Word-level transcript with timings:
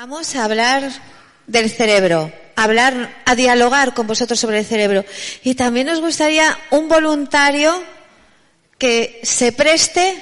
Vamos 0.00 0.34
a 0.34 0.44
hablar 0.44 0.90
del 1.46 1.68
cerebro, 1.68 2.32
a 2.56 2.64
hablar, 2.64 3.20
a 3.26 3.34
dialogar 3.34 3.92
con 3.92 4.06
vosotros 4.06 4.40
sobre 4.40 4.60
el 4.60 4.64
cerebro. 4.64 5.04
Y 5.44 5.56
también 5.56 5.88
nos 5.88 6.00
gustaría 6.00 6.58
un 6.70 6.88
voluntario 6.88 7.84
que 8.78 9.20
se 9.24 9.52
preste 9.52 10.16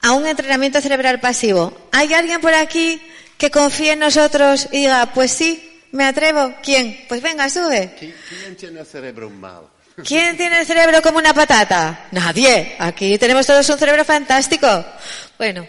a 0.00 0.12
un 0.12 0.26
entrenamiento 0.26 0.80
cerebral 0.80 1.20
pasivo. 1.20 1.88
¿Hay 1.92 2.14
alguien 2.14 2.40
por 2.40 2.54
aquí 2.54 3.02
que 3.36 3.50
confíe 3.50 3.92
en 3.92 3.98
nosotros 3.98 4.66
y 4.72 4.78
diga, 4.78 5.12
pues 5.12 5.30
sí, 5.30 5.82
me 5.92 6.06
atrevo? 6.06 6.54
¿Quién? 6.62 7.04
Pues 7.06 7.20
venga, 7.20 7.50
sube. 7.50 7.94
¿Quién 7.98 8.56
tiene 8.56 8.80
el 8.80 8.86
cerebro 8.86 9.28
mal? 9.28 9.64
¿Quién 10.06 10.38
tiene 10.38 10.60
el 10.60 10.66
cerebro 10.66 11.02
como 11.02 11.18
una 11.18 11.34
patata? 11.34 12.06
Nadie. 12.12 12.76
Aquí 12.78 13.18
tenemos 13.18 13.46
todos 13.46 13.68
un 13.68 13.78
cerebro 13.78 14.06
fantástico. 14.06 14.86
Bueno. 15.36 15.68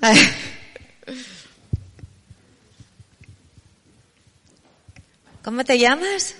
¿Cómo 5.48 5.64
te 5.64 5.78
llamas? 5.78 6.34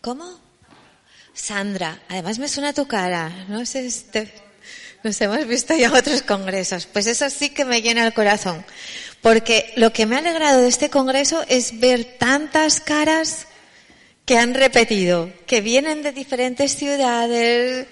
¿Cómo? 0.00 0.40
Sandra. 1.34 2.00
Además 2.08 2.38
me 2.38 2.48
suena 2.48 2.72
tu 2.72 2.88
cara. 2.88 3.44
No 3.48 3.66
sé, 3.66 3.84
este, 3.84 4.32
nos 5.02 5.20
hemos 5.20 5.46
visto 5.46 5.76
ya 5.76 5.92
otros 5.92 6.22
congresos. 6.22 6.86
Pues 6.86 7.06
eso 7.06 7.28
sí 7.28 7.50
que 7.50 7.66
me 7.66 7.82
llena 7.82 8.06
el 8.06 8.14
corazón. 8.14 8.64
Porque 9.20 9.74
lo 9.76 9.92
que 9.92 10.06
me 10.06 10.16
ha 10.16 10.20
alegrado 10.20 10.62
de 10.62 10.68
este 10.68 10.88
congreso 10.88 11.44
es 11.48 11.78
ver 11.80 12.16
tantas 12.18 12.80
caras 12.80 13.46
que 14.24 14.38
han 14.38 14.54
repetido, 14.54 15.30
que 15.46 15.60
vienen 15.60 16.02
de 16.02 16.12
diferentes 16.12 16.74
ciudades, 16.76 17.86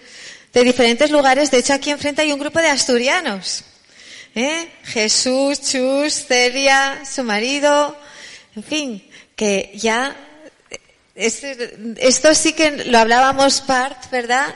de 0.55 0.65
diferentes 0.65 1.11
lugares. 1.11 1.51
De 1.51 1.59
hecho, 1.59 1.75
aquí 1.75 1.91
enfrente 1.91 2.23
hay 2.23 2.33
un 2.33 2.41
grupo 2.41 2.59
de 2.59 2.69
asturianos. 2.69 3.65
¿Eh? 4.35 4.71
Jesús, 4.85 5.61
Chus, 5.61 6.25
Celia, 6.27 7.03
su 7.05 7.23
marido, 7.23 7.95
en 8.57 8.65
fin, 8.65 9.08
que 9.39 9.71
ya 9.73 10.17
esto 11.15 12.35
sí 12.35 12.55
que 12.55 12.85
lo 12.87 12.99
hablábamos 12.99 13.61
part, 13.61 14.11
¿verdad? 14.11 14.53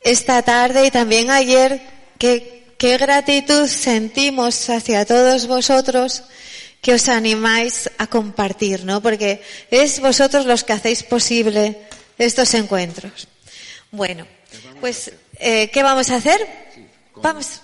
Esta 0.00 0.40
tarde 0.42 0.86
y 0.86 0.90
también 0.90 1.30
ayer, 1.30 1.82
que 2.18 2.74
qué 2.78 2.96
gratitud 2.96 3.68
sentimos 3.68 4.70
hacia 4.70 5.04
todos 5.04 5.46
vosotros 5.46 6.24
que 6.80 6.94
os 6.94 7.06
animáis 7.08 7.90
a 7.98 8.06
compartir, 8.06 8.86
¿no? 8.86 9.02
Porque 9.02 9.42
es 9.70 10.00
vosotros 10.00 10.46
los 10.46 10.64
que 10.64 10.72
hacéis 10.72 11.02
posible 11.02 11.78
estos 12.16 12.54
encuentros. 12.54 13.28
Bueno, 13.90 14.26
pues, 14.80 15.12
eh, 15.38 15.70
¿qué 15.70 15.82
vamos 15.82 16.08
a 16.10 16.16
hacer? 16.16 16.40
Vamos. 17.16 17.60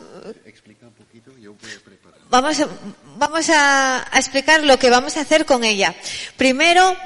Vamos, 2.30 2.60
a, 2.60 2.68
vamos 3.18 3.50
a, 3.50 4.06
explicar 4.14 4.62
lo 4.62 4.78
que 4.78 4.90
vamos 4.90 5.16
a 5.16 5.22
hacer 5.22 5.44
con 5.44 5.64
ella. 5.64 5.94
Primero, 6.36 6.96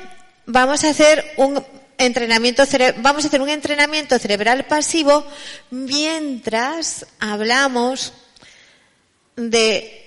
vamos 0.47 0.85
a 0.85 0.91
hacer 0.91 1.25
un 1.37 1.65
entrenamiento 1.99 2.65
vamos 2.97 3.25
a 3.25 3.29
hacer 3.29 3.41
un 3.41 3.49
entrenamiento 3.49 4.19
cerebral 4.19 4.65
pasivo 4.65 5.25
mientras 5.71 7.07
hablamos 7.21 8.13
de 9.37 9.99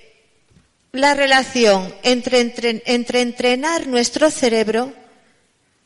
la 0.92 1.14
relación 1.14 1.94
entre 2.02 2.82
entrenar 2.84 3.86
nuestro 3.86 4.30
cerebro 4.30 4.92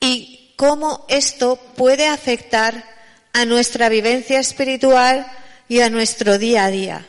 y 0.00 0.52
cómo 0.56 1.06
esto 1.08 1.56
puede 1.76 2.06
afectar 2.08 2.84
a 3.32 3.44
nuestra 3.44 3.88
vivencia 3.88 4.40
espiritual 4.40 5.26
y 5.68 5.80
a 5.80 5.90
nuestro 5.90 6.38
día 6.38 6.64
a 6.64 6.70
día. 6.70 7.06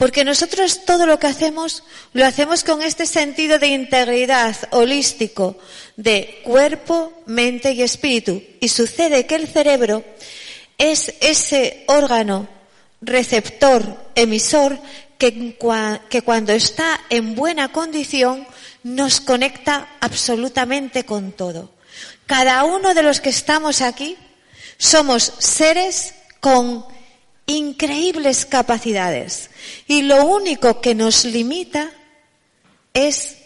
Porque 0.00 0.24
nosotros 0.24 0.86
todo 0.86 1.04
lo 1.04 1.18
que 1.18 1.26
hacemos 1.26 1.82
lo 2.14 2.24
hacemos 2.24 2.64
con 2.64 2.80
este 2.80 3.04
sentido 3.04 3.58
de 3.58 3.66
integridad 3.66 4.56
holístico 4.70 5.58
de 5.94 6.40
cuerpo, 6.42 7.12
mente 7.26 7.72
y 7.72 7.82
espíritu. 7.82 8.42
Y 8.60 8.68
sucede 8.68 9.26
que 9.26 9.34
el 9.34 9.46
cerebro 9.46 10.02
es 10.78 11.12
ese 11.20 11.84
órgano 11.86 12.48
receptor, 13.02 14.10
emisor, 14.14 14.78
que, 15.18 15.58
que 16.08 16.22
cuando 16.22 16.54
está 16.54 16.98
en 17.10 17.34
buena 17.34 17.70
condición 17.70 18.46
nos 18.82 19.20
conecta 19.20 19.86
absolutamente 20.00 21.04
con 21.04 21.32
todo. 21.32 21.72
Cada 22.24 22.64
uno 22.64 22.94
de 22.94 23.02
los 23.02 23.20
que 23.20 23.28
estamos 23.28 23.82
aquí 23.82 24.16
somos 24.78 25.30
seres 25.40 26.14
con 26.40 26.86
increíbles 27.46 28.46
capacidades 28.46 29.50
y 29.86 30.02
lo 30.02 30.24
único 30.24 30.80
que 30.80 30.94
nos 30.94 31.24
limita 31.24 31.90
es 32.94 33.36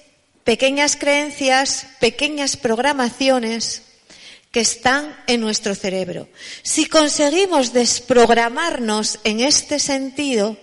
pequeñas 0.44 0.96
creencias, 0.96 1.86
pequeñas 2.00 2.56
programaciones 2.56 3.82
que 4.50 4.60
están 4.60 5.16
en 5.26 5.40
nuestro 5.40 5.74
cerebro. 5.74 6.28
Si 6.62 6.86
conseguimos 6.86 7.72
desprogramarnos 7.72 9.18
en 9.24 9.40
este 9.40 9.78
sentido, 9.80 10.56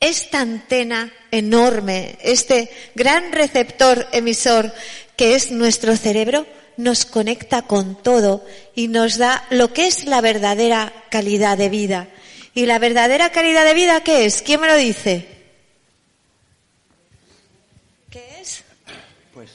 esta 0.00 0.40
antena 0.40 1.12
enorme, 1.30 2.18
este 2.22 2.70
gran 2.94 3.30
receptor 3.32 4.08
emisor 4.12 4.72
que 5.16 5.34
es 5.34 5.50
nuestro 5.50 5.96
cerebro, 5.96 6.46
nos 6.78 7.04
conecta 7.04 7.62
con 7.62 8.02
todo 8.02 8.44
y 8.74 8.88
nos 8.88 9.18
da 9.18 9.46
lo 9.50 9.72
que 9.72 9.86
es 9.86 10.06
la 10.06 10.22
verdadera 10.22 10.92
calidad 11.10 11.58
de 11.58 11.68
vida. 11.68 12.08
¿Y 12.54 12.66
la 12.66 12.78
verdadera 12.78 13.30
calidad 13.30 13.64
de 13.64 13.74
vida 13.74 14.02
qué 14.02 14.24
es? 14.24 14.42
¿Quién 14.42 14.60
me 14.60 14.66
lo 14.66 14.76
dice? 14.76 15.26
¿Qué 18.10 18.40
es? 18.40 18.64
Pues 19.32 19.50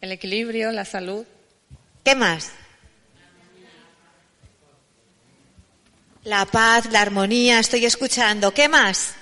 el 0.00 0.12
equilibrio, 0.12 0.72
la 0.72 0.84
salud. 0.84 1.24
¿Qué 2.02 2.14
más? 2.14 2.50
La 6.24 6.44
paz, 6.46 6.86
la 6.90 7.00
armonía, 7.00 7.58
estoy 7.58 7.84
escuchando. 7.84 8.52
¿Qué 8.52 8.68
más? 8.68 9.14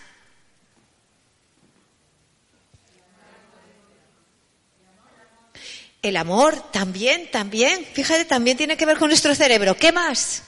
El 6.02 6.16
amor 6.16 6.72
también, 6.72 7.30
también. 7.30 7.84
Fíjate, 7.84 8.24
también 8.24 8.56
tiene 8.56 8.76
que 8.76 8.86
ver 8.86 8.98
con 8.98 9.08
nuestro 9.08 9.34
cerebro. 9.34 9.76
¿Qué 9.76 9.92
más? 9.92 10.42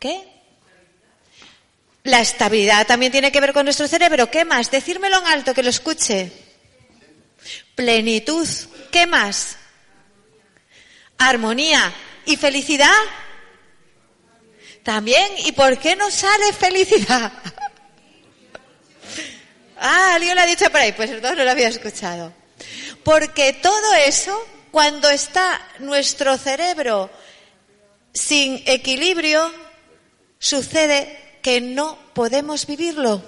¿Qué? 0.00 0.20
La 2.04 2.20
estabilidad 2.20 2.86
también 2.86 3.12
tiene 3.12 3.30
que 3.30 3.40
ver 3.40 3.52
con 3.52 3.64
nuestro 3.64 3.86
cerebro. 3.86 4.30
¿Qué 4.30 4.44
más? 4.44 4.70
Decírmelo 4.70 5.20
en 5.20 5.26
alto 5.26 5.54
que 5.54 5.62
lo 5.62 5.70
escuche. 5.70 6.32
Plenitud. 7.76 8.48
¿Qué 8.90 9.06
más? 9.06 9.56
Armonía. 11.18 11.92
¿Y 12.26 12.36
felicidad? 12.36 12.90
También. 14.82 15.30
¿Y 15.38 15.52
por 15.52 15.78
qué 15.78 15.94
no 15.94 16.10
sale 16.10 16.52
felicidad? 16.52 17.32
ah, 19.78 20.14
alguien 20.14 20.34
lo 20.34 20.40
ha 20.40 20.46
dicho 20.46 20.68
por 20.68 20.80
ahí. 20.80 20.90
Pues 20.90 21.10
perdón, 21.10 21.38
no 21.38 21.44
lo 21.44 21.50
había 21.52 21.68
escuchado. 21.68 22.41
Porque 23.04 23.52
todo 23.54 23.94
eso, 23.94 24.38
cuando 24.70 25.10
está 25.10 25.60
nuestro 25.80 26.38
cerebro 26.38 27.10
sin 28.12 28.62
equilibrio, 28.66 29.50
sucede 30.38 31.38
que 31.42 31.60
no 31.60 31.98
podemos 32.14 32.66
vivirlo. 32.66 33.22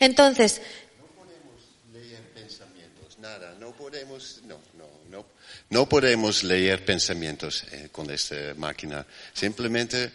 Entonces, 0.00 0.60
no 0.98 1.06
podemos 1.08 1.62
leer 1.92 2.22
pensamientos, 2.32 3.18
nada, 3.18 3.56
no 3.58 3.72
podemos, 3.72 4.40
no, 4.44 4.60
no, 4.74 4.88
no, 5.10 5.26
no 5.70 5.88
podemos 5.88 6.44
leer 6.44 6.84
pensamientos 6.84 7.64
eh, 7.72 7.88
con 7.90 8.08
esta 8.10 8.54
máquina. 8.56 9.04
Simplemente 9.32 10.04
eh, 10.04 10.10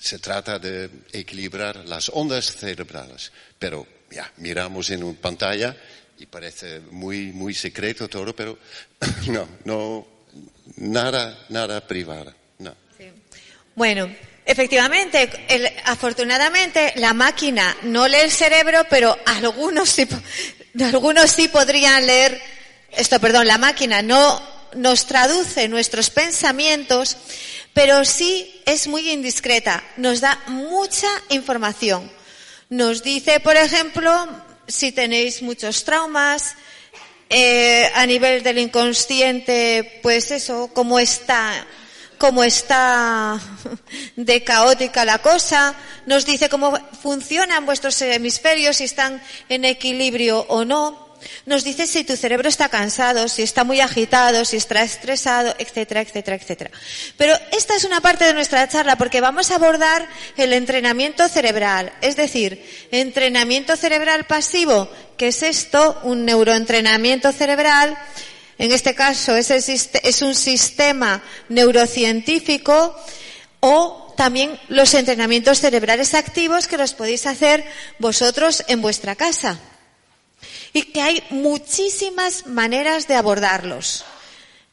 se 0.00 0.18
trata 0.18 0.58
de 0.58 0.88
equilibrar 1.12 1.76
las 1.84 2.08
ondas 2.08 2.56
cerebrales, 2.56 3.32
pero 3.58 3.86
ya, 4.12 4.30
miramos 4.36 4.90
en 4.90 5.02
una 5.02 5.18
pantalla 5.18 5.74
y 6.18 6.26
parece 6.26 6.80
muy, 6.90 7.32
muy 7.32 7.54
secreto 7.54 8.08
todo, 8.08 8.34
pero 8.34 8.58
no, 9.28 9.48
no, 9.64 10.06
nada, 10.76 11.46
nada 11.48 11.86
privado. 11.86 12.34
Bueno, 13.74 14.14
efectivamente, 14.44 15.30
afortunadamente 15.86 16.92
la 16.96 17.14
máquina 17.14 17.74
no 17.84 18.06
lee 18.06 18.18
el 18.18 18.30
cerebro, 18.30 18.84
pero 18.90 19.16
algunos 19.24 19.88
sí, 19.88 20.06
algunos 20.80 21.30
sí 21.30 21.48
podrían 21.48 22.06
leer, 22.06 22.38
esto, 22.90 23.18
perdón, 23.18 23.46
la 23.46 23.56
máquina 23.56 24.02
no 24.02 24.42
nos 24.74 25.06
traduce 25.06 25.68
nuestros 25.68 26.10
pensamientos, 26.10 27.16
pero 27.72 28.04
sí 28.04 28.62
es 28.66 28.86
muy 28.88 29.10
indiscreta, 29.10 29.82
nos 29.96 30.20
da 30.20 30.38
mucha 30.48 31.08
información 31.30 32.10
nos 32.72 33.02
dice, 33.02 33.38
por 33.40 33.54
ejemplo, 33.54 34.10
si 34.66 34.92
tenéis 34.92 35.42
muchos 35.42 35.84
traumas, 35.84 36.54
eh, 37.28 37.90
a 37.94 38.06
nivel 38.06 38.42
del 38.42 38.56
inconsciente, 38.56 40.00
pues 40.02 40.30
eso, 40.30 40.70
cómo 40.72 40.98
está, 40.98 41.66
cómo 42.16 42.42
está 42.42 43.38
de 44.16 44.42
caótica 44.42 45.04
la 45.04 45.18
cosa, 45.18 45.74
nos 46.06 46.24
dice 46.24 46.48
cómo 46.48 46.78
funcionan 47.02 47.66
vuestros 47.66 48.00
hemisferios, 48.00 48.78
si 48.78 48.84
están 48.84 49.22
en 49.50 49.66
equilibrio 49.66 50.46
o 50.48 50.64
no, 50.64 51.01
nos 51.46 51.64
dice 51.64 51.86
si 51.86 52.04
tu 52.04 52.16
cerebro 52.16 52.48
está 52.48 52.68
cansado, 52.68 53.28
si 53.28 53.42
está 53.42 53.64
muy 53.64 53.80
agitado, 53.80 54.44
si 54.44 54.56
está 54.56 54.82
estresado, 54.82 55.54
etcétera, 55.58 56.00
etcétera, 56.00 56.36
etcétera. 56.36 56.70
Pero 57.16 57.38
esta 57.52 57.74
es 57.74 57.84
una 57.84 58.00
parte 58.00 58.24
de 58.24 58.34
nuestra 58.34 58.68
charla 58.68 58.96
porque 58.96 59.20
vamos 59.20 59.50
a 59.50 59.56
abordar 59.56 60.08
el 60.36 60.52
entrenamiento 60.52 61.28
cerebral, 61.28 61.92
es 62.00 62.16
decir, 62.16 62.64
entrenamiento 62.90 63.76
cerebral 63.76 64.24
pasivo, 64.24 64.88
que 65.16 65.28
es 65.28 65.42
esto, 65.42 66.00
un 66.04 66.24
neuroentrenamiento 66.24 67.32
cerebral, 67.32 67.96
en 68.58 68.72
este 68.72 68.94
caso 68.94 69.34
es, 69.36 69.50
es 69.50 70.22
un 70.22 70.34
sistema 70.34 71.22
neurocientífico 71.48 72.96
o 73.60 74.14
también 74.16 74.58
los 74.68 74.94
entrenamientos 74.94 75.60
cerebrales 75.60 76.14
activos 76.14 76.68
que 76.68 76.76
los 76.76 76.94
podéis 76.94 77.26
hacer 77.26 77.64
vosotros 77.98 78.64
en 78.68 78.82
vuestra 78.82 79.16
casa 79.16 79.58
y 80.72 80.82
que 80.82 81.02
hay 81.02 81.22
muchísimas 81.30 82.46
maneras 82.46 83.08
de 83.08 83.14
abordarlos 83.14 84.04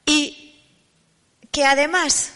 y 0.05 0.55
que 1.51 1.65
además 1.65 2.31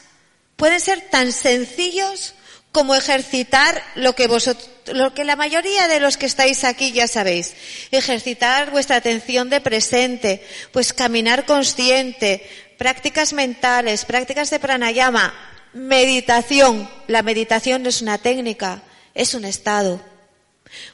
pueden 0.56 0.80
ser 0.80 1.02
tan 1.10 1.32
sencillos 1.32 2.34
como 2.72 2.96
ejercitar 2.96 3.84
lo 3.96 4.16
que 4.16 4.28
vosotros, 4.28 4.70
lo 4.88 5.14
que 5.14 5.24
la 5.24 5.36
mayoría 5.36 5.88
de 5.88 6.00
los 6.00 6.18
que 6.18 6.26
estáis 6.26 6.64
aquí 6.64 6.92
ya 6.92 7.08
sabéis. 7.08 7.54
Ejercitar 7.92 8.72
vuestra 8.72 8.98
atención 8.98 9.50
de 9.50 9.62
presente, 9.62 10.46
pues 10.72 10.92
caminar 10.92 11.46
consciente, 11.46 12.48
prácticas 12.78 13.34
mentales, 13.34 14.06
prácticas 14.06 14.50
de 14.50 14.60
pranayama, 14.60 15.34
meditación. 15.74 16.90
La 17.08 17.22
meditación 17.22 17.84
no 17.84 17.90
es 17.90 18.02
una 18.02 18.18
técnica, 18.18 18.82
es 19.14 19.36
un 19.36 19.46
estado. 19.46 20.02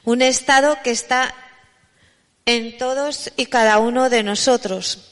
Un 0.04 0.20
estado 0.20 0.78
que 0.84 0.90
está 0.90 1.34
en 2.46 2.76
todos 2.78 3.32
y 3.36 3.46
cada 3.46 3.78
uno 3.78 4.10
de 4.10 4.22
nosotros 4.22 5.10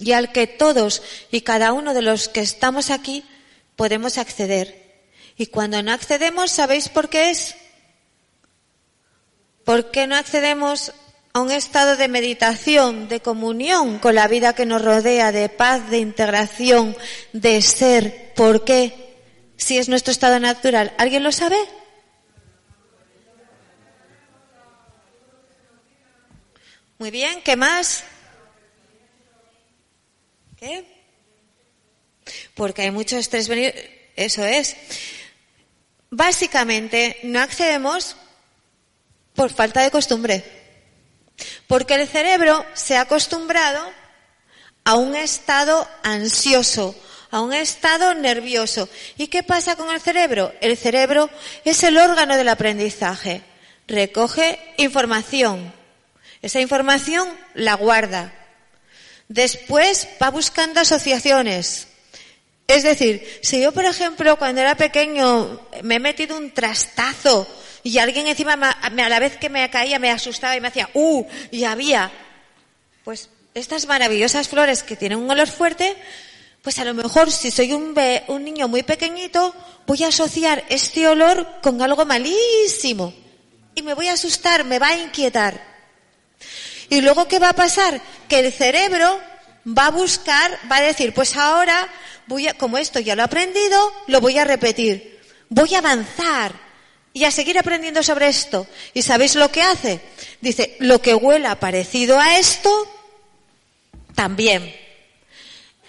y 0.00 0.12
al 0.12 0.32
que 0.32 0.46
todos 0.46 1.02
y 1.30 1.42
cada 1.42 1.72
uno 1.72 1.94
de 1.94 2.02
los 2.02 2.28
que 2.28 2.40
estamos 2.40 2.90
aquí 2.90 3.24
podemos 3.76 4.18
acceder. 4.18 4.80
Y 5.36 5.46
cuando 5.46 5.82
no 5.82 5.92
accedemos, 5.92 6.50
¿sabéis 6.50 6.88
por 6.88 7.08
qué 7.08 7.30
es? 7.30 7.54
¿Por 9.64 9.90
qué 9.90 10.06
no 10.06 10.16
accedemos 10.16 10.92
a 11.32 11.40
un 11.40 11.50
estado 11.50 11.96
de 11.96 12.08
meditación, 12.08 13.08
de 13.08 13.20
comunión 13.20 13.98
con 13.98 14.14
la 14.14 14.26
vida 14.26 14.54
que 14.54 14.66
nos 14.66 14.82
rodea, 14.82 15.32
de 15.32 15.48
paz, 15.48 15.88
de 15.90 15.98
integración, 15.98 16.96
de 17.32 17.62
ser? 17.62 18.32
¿Por 18.34 18.64
qué? 18.64 19.14
Si 19.56 19.78
es 19.78 19.88
nuestro 19.88 20.12
estado 20.12 20.40
natural. 20.40 20.92
¿Alguien 20.98 21.22
lo 21.22 21.32
sabe? 21.32 21.56
Muy 27.00 27.10
bien, 27.10 27.40
¿qué 27.40 27.56
más? 27.56 28.04
¿Qué? 30.58 30.84
Porque 32.52 32.82
hay 32.82 32.90
mucho 32.90 33.16
estrés 33.16 33.48
venir, 33.48 34.12
eso 34.16 34.44
es. 34.44 34.76
Básicamente 36.10 37.18
no 37.22 37.40
accedemos 37.40 38.16
por 39.34 39.50
falta 39.50 39.80
de 39.80 39.90
costumbre. 39.90 40.44
Porque 41.66 41.94
el 41.94 42.06
cerebro 42.06 42.66
se 42.74 42.98
ha 42.98 43.00
acostumbrado 43.00 43.82
a 44.84 44.96
un 44.96 45.16
estado 45.16 45.88
ansioso, 46.02 46.94
a 47.30 47.40
un 47.40 47.54
estado 47.54 48.12
nervioso. 48.12 48.90
¿Y 49.16 49.28
qué 49.28 49.42
pasa 49.42 49.74
con 49.74 49.90
el 49.90 50.02
cerebro? 50.02 50.52
El 50.60 50.76
cerebro 50.76 51.30
es 51.64 51.82
el 51.82 51.96
órgano 51.96 52.36
del 52.36 52.50
aprendizaje. 52.50 53.40
Recoge 53.88 54.58
información, 54.76 55.79
esa 56.42 56.60
información 56.60 57.28
la 57.54 57.74
guarda. 57.74 58.32
Después 59.28 60.08
va 60.22 60.30
buscando 60.30 60.80
asociaciones. 60.80 61.88
Es 62.66 62.82
decir, 62.82 63.26
si 63.42 63.60
yo, 63.60 63.72
por 63.72 63.84
ejemplo, 63.84 64.38
cuando 64.38 64.60
era 64.60 64.76
pequeño 64.76 65.60
me 65.82 65.96
he 65.96 66.00
metido 66.00 66.36
un 66.36 66.52
trastazo 66.52 67.46
y 67.82 67.98
alguien 67.98 68.28
encima 68.28 68.52
a 68.52 68.90
la 68.90 69.18
vez 69.18 69.36
que 69.36 69.48
me 69.48 69.68
caía 69.70 69.98
me 69.98 70.10
asustaba 70.10 70.56
y 70.56 70.60
me 70.60 70.68
hacía, 70.68 70.88
¡uh! 70.94 71.26
y 71.50 71.64
había, 71.64 72.10
pues 73.04 73.28
estas 73.54 73.86
maravillosas 73.86 74.48
flores 74.48 74.82
que 74.82 74.96
tienen 74.96 75.18
un 75.18 75.30
olor 75.30 75.48
fuerte, 75.48 75.96
pues 76.62 76.78
a 76.78 76.84
lo 76.84 76.94
mejor 76.94 77.32
si 77.32 77.50
soy 77.50 77.72
un, 77.72 77.94
un 78.28 78.44
niño 78.44 78.68
muy 78.68 78.82
pequeñito, 78.82 79.54
voy 79.86 80.04
a 80.04 80.08
asociar 80.08 80.64
este 80.68 81.08
olor 81.08 81.60
con 81.62 81.80
algo 81.82 82.04
malísimo. 82.04 83.12
Y 83.74 83.82
me 83.82 83.94
voy 83.94 84.08
a 84.08 84.12
asustar, 84.12 84.64
me 84.64 84.78
va 84.78 84.88
a 84.88 84.96
inquietar. 84.96 85.69
Y 86.90 87.00
luego, 87.00 87.26
¿qué 87.28 87.38
va 87.38 87.50
a 87.50 87.54
pasar? 87.54 88.00
Que 88.28 88.40
el 88.40 88.52
cerebro 88.52 89.20
va 89.66 89.86
a 89.86 89.90
buscar, 89.90 90.58
va 90.70 90.76
a 90.76 90.82
decir, 90.82 91.14
pues 91.14 91.36
ahora 91.36 91.88
voy 92.26 92.48
a, 92.48 92.54
como 92.54 92.78
esto 92.78 92.98
ya 92.98 93.14
lo 93.14 93.22
he 93.22 93.24
aprendido, 93.24 93.92
lo 94.08 94.20
voy 94.20 94.36
a 94.38 94.44
repetir. 94.44 95.20
Voy 95.48 95.74
a 95.74 95.78
avanzar 95.78 96.52
y 97.12 97.24
a 97.24 97.30
seguir 97.30 97.58
aprendiendo 97.58 98.02
sobre 98.02 98.28
esto. 98.28 98.66
¿Y 98.92 99.02
sabéis 99.02 99.36
lo 99.36 99.50
que 99.50 99.62
hace? 99.62 100.00
Dice, 100.40 100.76
lo 100.80 101.00
que 101.00 101.14
huela 101.14 101.58
parecido 101.60 102.18
a 102.18 102.38
esto, 102.38 102.70
también. 104.16 104.74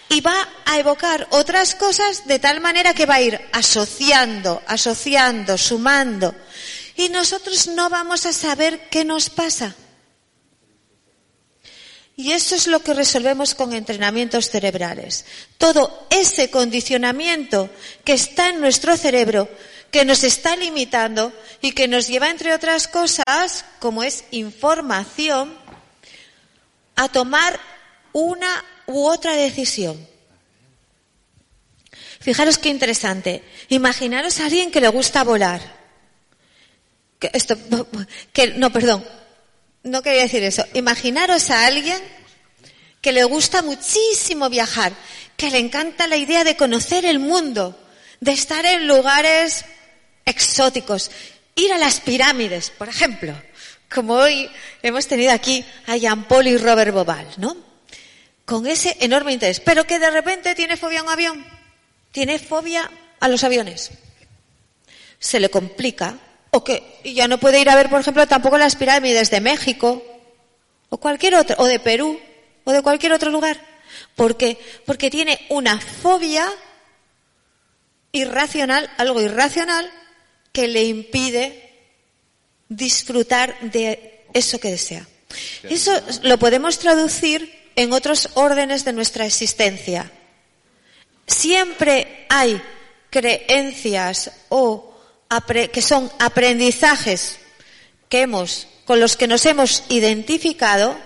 Y 0.08 0.20
va 0.20 0.48
a 0.66 0.78
evocar 0.78 1.26
otras 1.30 1.74
cosas 1.74 2.26
de 2.26 2.38
tal 2.38 2.60
manera 2.60 2.94
que 2.94 3.06
va 3.06 3.14
a 3.14 3.22
ir 3.22 3.40
asociando, 3.52 4.62
asociando, 4.66 5.58
sumando. 5.58 6.34
Y 6.96 7.08
nosotros 7.08 7.68
no 7.68 7.88
vamos 7.88 8.26
a 8.26 8.32
saber 8.32 8.88
qué 8.90 9.04
nos 9.04 9.30
pasa. 9.30 9.74
Y 12.16 12.32
eso 12.32 12.54
es 12.54 12.66
lo 12.66 12.80
que 12.80 12.94
resolvemos 12.94 13.54
con 13.54 13.72
entrenamientos 13.72 14.50
cerebrales. 14.50 15.24
Todo 15.56 16.06
ese 16.10 16.50
condicionamiento 16.50 17.70
que 18.04 18.12
está 18.12 18.50
en 18.50 18.60
nuestro 18.60 18.96
cerebro, 18.96 19.48
que 19.90 20.04
nos 20.04 20.22
está 20.22 20.56
limitando 20.56 21.32
y 21.62 21.72
que 21.72 21.88
nos 21.88 22.08
lleva, 22.08 22.30
entre 22.30 22.54
otras 22.54 22.86
cosas, 22.86 23.64
como 23.78 24.02
es 24.02 24.24
información, 24.30 25.56
a 26.96 27.08
tomar 27.08 27.58
una 28.12 28.64
u 28.86 29.06
otra 29.06 29.34
decisión. 29.34 30.06
Fijaros 32.20 32.58
qué 32.58 32.68
interesante. 32.68 33.42
Imaginaros 33.68 34.38
a 34.38 34.44
alguien 34.44 34.70
que 34.70 34.80
le 34.80 34.88
gusta 34.88 35.24
volar. 35.24 35.60
Que 37.18 37.30
esto, 37.32 37.56
que, 38.32 38.48
no, 38.48 38.70
perdón, 38.70 39.04
no 39.82 40.02
quería 40.02 40.22
decir 40.22 40.42
eso. 40.42 40.64
Imaginaros 40.74 41.50
a 41.50 41.66
alguien 41.66 42.00
que 43.00 43.12
le 43.12 43.24
gusta 43.24 43.62
muchísimo 43.62 44.48
viajar, 44.48 44.92
que 45.36 45.50
le 45.50 45.58
encanta 45.58 46.06
la 46.06 46.16
idea 46.16 46.44
de 46.44 46.56
conocer 46.56 47.04
el 47.04 47.18
mundo, 47.18 47.78
de 48.20 48.32
estar 48.32 48.64
en 48.64 48.86
lugares 48.86 49.64
exóticos, 50.24 51.10
ir 51.56 51.72
a 51.72 51.78
las 51.78 52.00
pirámides, 52.00 52.70
por 52.70 52.88
ejemplo, 52.88 53.34
como 53.92 54.14
hoy 54.14 54.48
hemos 54.82 55.06
tenido 55.06 55.32
aquí 55.32 55.64
a 55.86 55.96
Jean 55.96 56.24
Paul 56.24 56.46
y 56.46 56.56
Robert 56.56 56.94
Bobal, 56.94 57.26
¿no? 57.36 57.56
Con 58.44 58.66
ese 58.66 58.96
enorme 59.00 59.32
interés, 59.32 59.60
pero 59.60 59.84
que 59.84 59.98
de 59.98 60.10
repente 60.10 60.54
tiene 60.54 60.76
fobia 60.76 61.00
a 61.00 61.02
un 61.02 61.08
avión, 61.08 61.46
tiene 62.12 62.38
fobia 62.38 62.90
a 63.20 63.28
los 63.28 63.44
aviones. 63.44 63.90
Se 65.18 65.40
le 65.40 65.50
complica 65.50 66.16
o 66.54 66.62
que 66.62 67.00
ya 67.02 67.28
no 67.28 67.38
puede 67.38 67.60
ir 67.60 67.70
a 67.70 67.74
ver, 67.74 67.88
por 67.88 68.00
ejemplo, 68.00 68.28
tampoco 68.28 68.58
las 68.58 68.76
pirámides 68.76 69.30
de 69.30 69.40
México, 69.40 70.04
o 70.90 70.98
cualquier 70.98 71.34
otro, 71.34 71.56
o 71.58 71.64
de 71.64 71.80
Perú, 71.80 72.20
o 72.64 72.72
de 72.72 72.82
cualquier 72.82 73.12
otro 73.12 73.30
lugar. 73.30 73.58
¿Por 74.14 74.36
qué? 74.36 74.58
Porque 74.84 75.10
tiene 75.10 75.40
una 75.48 75.80
fobia 75.80 76.46
irracional, 78.12 78.90
algo 78.98 79.22
irracional, 79.22 79.90
que 80.52 80.68
le 80.68 80.84
impide 80.84 81.70
disfrutar 82.68 83.58
de 83.62 84.26
eso 84.34 84.60
que 84.60 84.72
desea. 84.72 85.08
Eso 85.62 85.98
lo 86.22 86.38
podemos 86.38 86.78
traducir 86.78 87.50
en 87.76 87.94
otros 87.94 88.28
órdenes 88.34 88.84
de 88.84 88.92
nuestra 88.92 89.24
existencia. 89.24 90.12
Siempre 91.26 92.26
hay 92.28 92.60
creencias 93.08 94.30
o 94.50 94.91
que 95.40 95.82
son 95.82 96.10
aprendizajes 96.18 97.38
que 98.08 98.22
hemos, 98.22 98.68
con 98.84 99.00
los 99.00 99.16
que 99.16 99.26
nos 99.26 99.46
hemos 99.46 99.84
identificado 99.88 100.96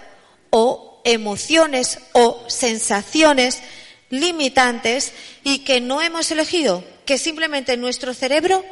o 0.50 1.00
emociones 1.04 2.00
o 2.12 2.44
sensaciones 2.48 3.62
limitantes 4.10 5.12
y 5.44 5.60
que 5.60 5.80
no 5.80 6.02
hemos 6.02 6.30
elegido, 6.30 6.84
que 7.04 7.18
simplemente 7.18 7.76
nuestro 7.76 8.14
cerebro 8.14 8.64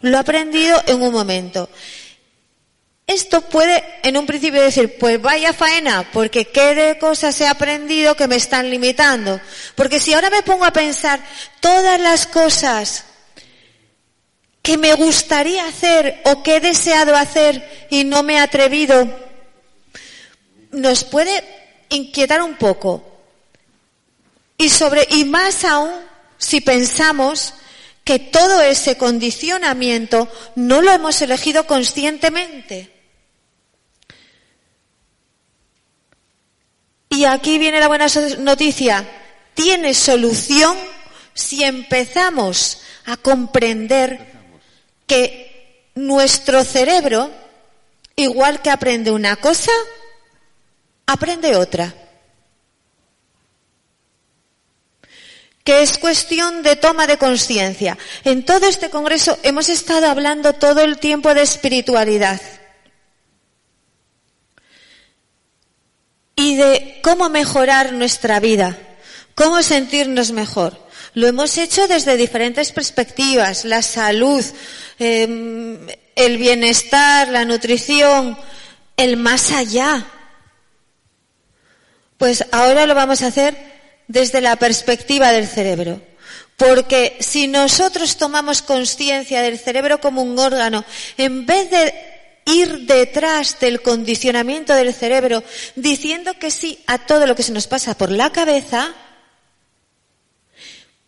lo 0.00 0.16
ha 0.16 0.20
aprendido 0.20 0.82
en 0.86 1.02
un 1.02 1.12
momento. 1.12 1.68
esto 3.06 3.42
puede 3.42 3.84
en 4.04 4.16
un 4.16 4.24
principio 4.26 4.62
decir, 4.62 4.96
pues 4.98 5.20
vaya 5.20 5.52
faena, 5.52 6.08
porque 6.12 6.46
qué 6.46 6.74
de 6.74 6.98
cosas 6.98 7.38
he 7.42 7.46
aprendido 7.46 8.14
que 8.14 8.28
me 8.28 8.36
están 8.36 8.70
limitando. 8.70 9.38
Porque 9.74 10.00
si 10.00 10.14
ahora 10.14 10.30
me 10.30 10.42
pongo 10.42 10.64
a 10.64 10.72
pensar 10.72 11.20
todas 11.60 12.00
las 12.00 12.26
cosas 12.26 13.04
que 14.62 14.78
me 14.78 14.94
gustaría 14.94 15.66
hacer 15.66 16.22
o 16.24 16.42
que 16.42 16.56
he 16.56 16.60
deseado 16.60 17.16
hacer 17.16 17.86
y 17.90 18.04
no 18.04 18.22
me 18.22 18.34
he 18.34 18.38
atrevido, 18.38 19.08
nos 20.70 21.04
puede 21.04 21.44
inquietar 21.90 22.40
un 22.40 22.54
poco. 22.54 23.04
Y 24.56 24.68
sobre, 24.68 25.06
y 25.10 25.24
más 25.24 25.64
aún 25.64 25.90
si 26.38 26.60
pensamos 26.60 27.54
que 28.04 28.18
todo 28.18 28.62
ese 28.62 28.96
condicionamiento 28.96 30.28
no 30.54 30.80
lo 30.80 30.92
hemos 30.92 31.20
elegido 31.22 31.66
conscientemente. 31.66 32.90
Y 37.08 37.24
aquí 37.24 37.58
viene 37.58 37.80
la 37.80 37.88
buena 37.88 38.06
noticia. 38.38 39.06
Tiene 39.54 39.92
solución 39.92 40.78
si 41.34 41.62
empezamos 41.62 42.80
a 43.04 43.16
comprender 43.16 44.32
que 45.06 45.90
nuestro 45.94 46.64
cerebro, 46.64 47.30
igual 48.16 48.62
que 48.62 48.70
aprende 48.70 49.10
una 49.10 49.36
cosa, 49.36 49.72
aprende 51.06 51.56
otra. 51.56 51.94
que 55.64 55.82
es 55.82 55.98
cuestión 55.98 56.62
de 56.62 56.76
toma 56.76 57.06
de 57.06 57.18
conciencia. 57.18 57.96
En 58.24 58.44
todo 58.44 58.66
este 58.66 58.90
congreso 58.90 59.38
hemos 59.42 59.68
estado 59.68 60.08
hablando 60.08 60.54
todo 60.54 60.80
el 60.80 60.98
tiempo 60.98 61.34
de 61.34 61.42
espiritualidad 61.42 62.40
y 66.34 66.56
de 66.56 67.00
cómo 67.02 67.28
mejorar 67.28 67.92
nuestra 67.92 68.40
vida, 68.40 68.76
cómo 69.34 69.62
sentirnos 69.62 70.32
mejor. 70.32 70.80
Lo 71.14 71.26
hemos 71.26 71.58
hecho 71.58 71.88
desde 71.88 72.16
diferentes 72.16 72.72
perspectivas, 72.72 73.64
la 73.64 73.82
salud, 73.82 74.44
em, 74.98 75.78
el 76.14 76.38
bienestar, 76.38 77.28
la 77.28 77.44
nutrición, 77.44 78.38
el 78.96 79.16
más 79.16 79.52
allá. 79.52 80.06
Pues 82.16 82.46
ahora 82.52 82.86
lo 82.86 82.94
vamos 82.94 83.22
a 83.22 83.26
hacer 83.26 83.56
desde 84.08 84.40
la 84.40 84.56
perspectiva 84.56 85.32
del 85.32 85.46
cerebro. 85.46 86.00
Porque 86.56 87.16
si 87.20 87.46
nosotros 87.46 88.16
tomamos 88.16 88.62
conciencia 88.62 89.42
del 89.42 89.58
cerebro 89.58 90.00
como 90.00 90.22
un 90.22 90.38
órgano, 90.38 90.84
en 91.18 91.44
vez 91.44 91.70
de 91.70 91.94
ir 92.44 92.86
detrás 92.86 93.58
del 93.60 93.82
condicionamiento 93.82 94.74
del 94.74 94.94
cerebro, 94.94 95.42
diciendo 95.76 96.34
que 96.38 96.50
sí 96.50 96.78
a 96.86 96.98
todo 96.98 97.26
lo 97.26 97.34
que 97.34 97.42
se 97.42 97.52
nos 97.52 97.66
pasa 97.66 97.96
por 97.96 98.10
la 98.10 98.30
cabeza, 98.30 98.94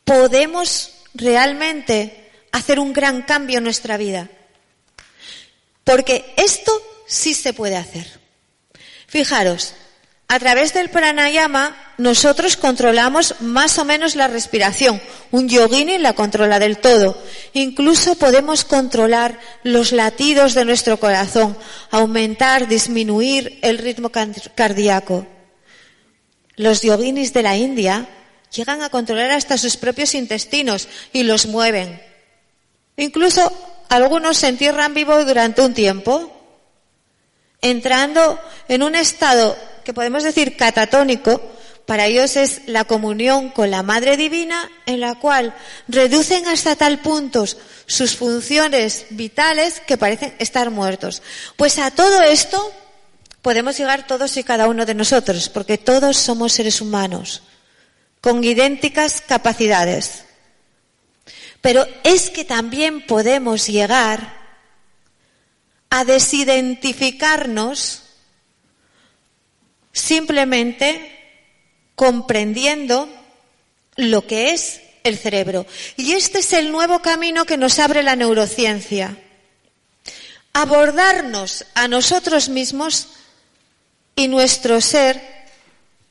podemos 0.04 0.92
realmente 1.14 2.30
hacer 2.52 2.78
un 2.78 2.92
gran 2.92 3.22
cambio 3.22 3.58
en 3.58 3.64
nuestra 3.64 3.96
vida. 3.96 4.28
Porque 5.82 6.32
esto 6.36 6.72
sí 7.06 7.34
se 7.34 7.52
puede 7.52 7.76
hacer. 7.76 8.06
Fijaros, 9.06 9.74
a 10.28 10.38
través 10.38 10.72
del 10.72 10.88
pranayama 10.88 11.76
nosotros 11.98 12.56
controlamos 12.56 13.36
más 13.40 13.78
o 13.78 13.84
menos 13.84 14.16
la 14.16 14.26
respiración. 14.26 15.00
Un 15.30 15.48
yogini 15.48 15.98
la 15.98 16.14
controla 16.14 16.58
del 16.58 16.78
todo. 16.78 17.16
Incluso 17.52 18.16
podemos 18.16 18.64
controlar 18.64 19.38
los 19.62 19.92
latidos 19.92 20.54
de 20.54 20.64
nuestro 20.64 20.98
corazón, 20.98 21.56
aumentar, 21.90 22.66
disminuir 22.66 23.58
el 23.62 23.78
ritmo 23.78 24.10
cardíaco. 24.10 25.26
Los 26.56 26.82
yoginis 26.82 27.32
de 27.32 27.42
la 27.42 27.56
India 27.56 28.08
llegan 28.54 28.82
a 28.82 28.90
controlar 28.90 29.30
hasta 29.30 29.58
sus 29.58 29.76
propios 29.76 30.14
intestinos 30.14 30.88
y 31.12 31.24
los 31.24 31.46
mueven. 31.46 32.00
Incluso 32.96 33.52
algunos 33.88 34.38
se 34.38 34.48
entierran 34.48 34.94
vivos 34.94 35.26
durante 35.26 35.62
un 35.62 35.74
tiempo, 35.74 36.30
entrando 37.60 38.38
en 38.68 38.82
un 38.82 38.94
estado 38.94 39.56
que 39.84 39.92
podemos 39.94 40.22
decir 40.22 40.56
catatónico, 40.56 41.40
para 41.86 42.06
ellos 42.06 42.36
es 42.36 42.62
la 42.66 42.84
comunión 42.84 43.50
con 43.50 43.70
la 43.70 43.82
Madre 43.82 44.16
Divina 44.16 44.70
en 44.86 45.00
la 45.00 45.16
cual 45.16 45.54
reducen 45.86 46.46
hasta 46.46 46.76
tal 46.76 47.00
punto 47.00 47.44
sus 47.86 48.16
funciones 48.16 49.04
vitales 49.10 49.82
que 49.86 49.98
parecen 49.98 50.34
estar 50.38 50.70
muertos. 50.70 51.22
Pues 51.56 51.78
a 51.78 51.90
todo 51.90 52.22
esto 52.22 52.72
podemos 53.42 53.76
llegar 53.76 54.06
todos 54.06 54.34
y 54.38 54.44
cada 54.44 54.68
uno 54.68 54.86
de 54.86 54.94
nosotros, 54.94 55.50
porque 55.50 55.76
todos 55.76 56.16
somos 56.16 56.52
seres 56.52 56.80
humanos 56.80 57.42
con 58.24 58.42
idénticas 58.42 59.20
capacidades. 59.20 60.24
Pero 61.60 61.86
es 62.04 62.30
que 62.30 62.46
también 62.46 63.04
podemos 63.04 63.66
llegar 63.66 64.40
a 65.90 66.06
desidentificarnos 66.06 68.02
simplemente 69.92 71.10
comprendiendo 71.94 73.10
lo 73.96 74.26
que 74.26 74.52
es 74.52 74.80
el 75.02 75.18
cerebro. 75.18 75.66
Y 75.98 76.12
este 76.12 76.38
es 76.38 76.54
el 76.54 76.72
nuevo 76.72 77.00
camino 77.00 77.44
que 77.44 77.58
nos 77.58 77.78
abre 77.78 78.02
la 78.02 78.16
neurociencia. 78.16 79.18
Abordarnos 80.54 81.66
a 81.74 81.88
nosotros 81.88 82.48
mismos 82.48 83.08
y 84.16 84.28
nuestro 84.28 84.80
ser 84.80 85.33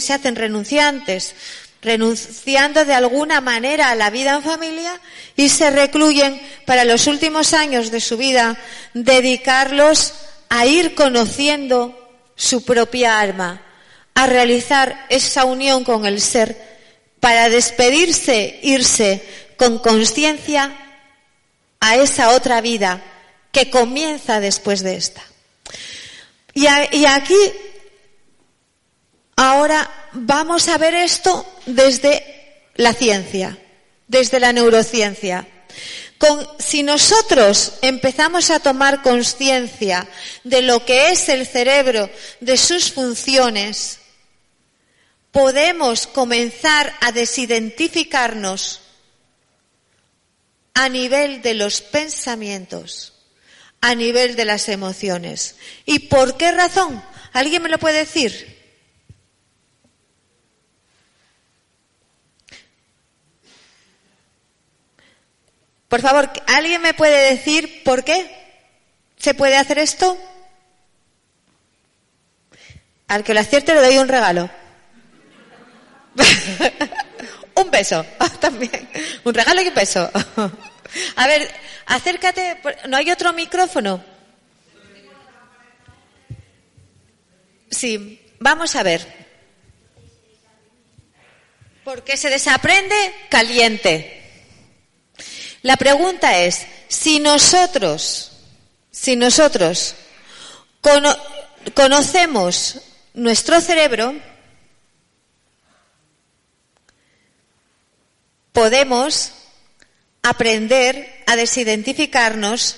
se 0.00 0.12
hacen 0.12 0.34
renunciantes, 0.34 1.36
renunciando 1.82 2.84
de 2.84 2.94
alguna 2.94 3.40
manera 3.40 3.90
a 3.90 3.94
la 3.94 4.10
vida 4.10 4.34
en 4.34 4.42
familia 4.42 5.00
y 5.36 5.50
se 5.50 5.70
recluyen 5.70 6.42
para 6.66 6.84
los 6.84 7.06
últimos 7.06 7.54
años 7.54 7.92
de 7.92 8.00
su 8.00 8.16
vida, 8.16 8.58
dedicarlos 8.94 10.14
a 10.48 10.66
ir 10.66 10.96
conociendo 10.96 11.96
su 12.34 12.64
propia 12.64 13.20
alma, 13.20 13.62
a 14.14 14.26
realizar 14.26 15.06
esa 15.10 15.44
unión 15.44 15.84
con 15.84 16.06
el 16.06 16.20
ser 16.20 16.60
para 17.20 17.48
despedirse, 17.48 18.58
irse 18.64 19.46
con 19.58 19.78
conciencia 19.78 20.74
a 21.80 21.96
esa 21.96 22.30
otra 22.30 22.60
vida 22.60 23.02
que 23.52 23.70
comienza 23.70 24.40
después 24.40 24.82
de 24.82 24.96
esta. 24.96 25.22
Y, 26.54 26.66
aquí, 26.66 27.36
ahora 29.36 30.10
vamos 30.12 30.68
a 30.68 30.78
ver 30.78 30.94
esto 30.94 31.46
desde 31.66 32.70
la 32.76 32.94
ciencia, 32.94 33.58
desde 34.06 34.40
la 34.40 34.52
neurociencia. 34.52 35.46
Si 36.58 36.82
nosotros 36.82 37.74
empezamos 37.82 38.50
a 38.50 38.58
tomar 38.58 39.02
conciencia 39.02 40.08
de 40.42 40.62
lo 40.62 40.84
que 40.84 41.10
es 41.10 41.28
el 41.28 41.46
cerebro, 41.46 42.10
de 42.40 42.56
sus 42.56 42.90
funciones, 42.90 43.98
podemos 45.30 46.08
comenzar 46.08 46.92
a 47.00 47.12
desidentificarnos 47.12 48.80
a 50.78 50.88
nivel 50.88 51.42
de 51.42 51.54
los 51.54 51.80
pensamientos, 51.80 53.12
a 53.80 53.96
nivel 53.96 54.36
de 54.36 54.44
las 54.44 54.68
emociones. 54.68 55.56
¿Y 55.84 55.98
por 55.98 56.36
qué 56.36 56.52
razón? 56.52 57.02
¿Alguien 57.32 57.64
me 57.64 57.68
lo 57.68 57.78
puede 57.78 57.98
decir? 57.98 58.56
Por 65.88 66.00
favor, 66.00 66.30
¿alguien 66.46 66.80
me 66.80 66.94
puede 66.94 67.34
decir 67.34 67.82
por 67.82 68.04
qué 68.04 68.30
se 69.16 69.34
puede 69.34 69.56
hacer 69.56 69.80
esto? 69.80 70.16
Al 73.08 73.24
que 73.24 73.34
lo 73.34 73.40
acierte 73.40 73.74
le 73.74 73.80
doy 73.80 73.98
un 73.98 74.06
regalo. 74.06 74.48
un 77.60 77.70
beso, 77.70 78.04
también. 78.40 78.88
Un 79.24 79.34
regalo 79.34 79.60
y 79.62 79.68
un 79.68 79.74
beso. 79.74 80.10
A 81.16 81.26
ver, 81.26 81.50
acércate. 81.86 82.60
¿No 82.88 82.96
hay 82.96 83.10
otro 83.10 83.32
micrófono? 83.32 84.02
Sí, 87.70 88.20
vamos 88.38 88.74
a 88.76 88.82
ver. 88.82 89.06
Porque 91.84 92.16
se 92.16 92.30
desaprende 92.30 92.94
caliente. 93.28 94.14
La 95.62 95.76
pregunta 95.76 96.38
es, 96.38 96.66
si 96.88 97.20
nosotros, 97.20 98.32
si 98.90 99.16
nosotros 99.16 99.94
conocemos 101.74 102.80
nuestro 103.14 103.60
cerebro, 103.60 104.14
podemos 108.58 109.30
aprender 110.20 111.22
a 111.28 111.36
desidentificarnos 111.36 112.74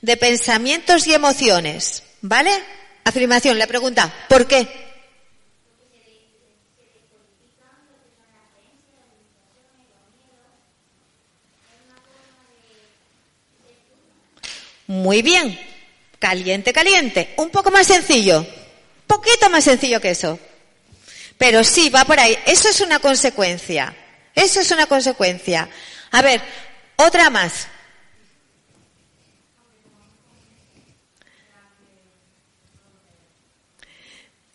de 0.00 0.16
pensamientos 0.16 1.08
y 1.08 1.14
emociones. 1.14 2.04
¿Vale? 2.20 2.52
Afirmación, 3.02 3.58
la 3.58 3.66
pregunta, 3.66 4.14
¿por 4.28 4.46
qué? 4.46 4.68
Muy 14.86 15.22
bien. 15.22 15.58
Caliente, 16.20 16.72
caliente. 16.72 17.34
Un 17.36 17.50
poco 17.50 17.72
más 17.72 17.88
sencillo. 17.88 18.46
Poquito 19.08 19.50
más 19.50 19.64
sencillo 19.64 20.00
que 20.00 20.10
eso. 20.10 20.38
Pero 21.36 21.64
sí, 21.64 21.90
va 21.90 22.04
por 22.04 22.20
ahí. 22.20 22.38
Eso 22.46 22.68
es 22.68 22.80
una 22.80 23.00
consecuencia. 23.00 23.92
Eso 24.36 24.60
es 24.60 24.70
una 24.70 24.86
consecuencia. 24.86 25.68
A 26.12 26.20
ver, 26.20 26.42
otra 26.96 27.30
más. 27.30 27.66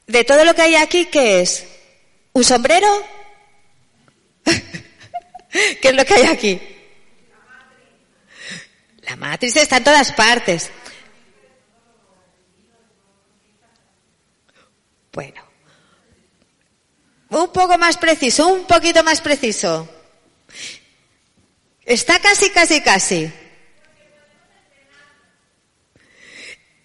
De 0.06 0.24
todo 0.24 0.46
lo 0.46 0.54
que 0.54 0.62
hay 0.62 0.76
aquí, 0.76 1.08
¿qué 1.08 1.42
es? 1.42 1.66
¿Un 2.34 2.44
sombrero? 2.44 2.88
¿Qué 5.52 5.80
es 5.82 5.96
lo 5.96 6.06
que 6.06 6.14
hay 6.14 6.26
aquí? 6.26 6.62
La 9.02 9.16
matriz 9.16 9.56
está 9.56 9.78
en 9.78 9.84
todas 9.84 10.12
partes. 10.14 10.70
Bueno. 15.12 15.51
Un 17.32 17.48
poco 17.54 17.78
más 17.78 17.98
preciso, 17.98 18.48
un 18.48 18.66
poquito 18.66 19.04
más 19.04 19.22
preciso. 19.22 19.88
Está 21.86 22.20
casi, 22.20 22.50
casi, 22.50 22.82
casi. 22.82 23.32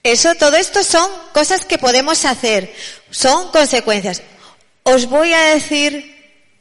Eso, 0.05 0.37
todo 0.37 0.57
esto 0.57 0.85
son 0.85 1.11
cosas 1.35 1.65
que 1.65 1.79
podemos 1.79 2.25
hacer, 2.25 2.73
son 3.11 3.51
consecuencias. 3.51 4.23
Os 4.85 5.07
voy 5.07 5.33
a 5.33 5.51
decir 5.55 6.15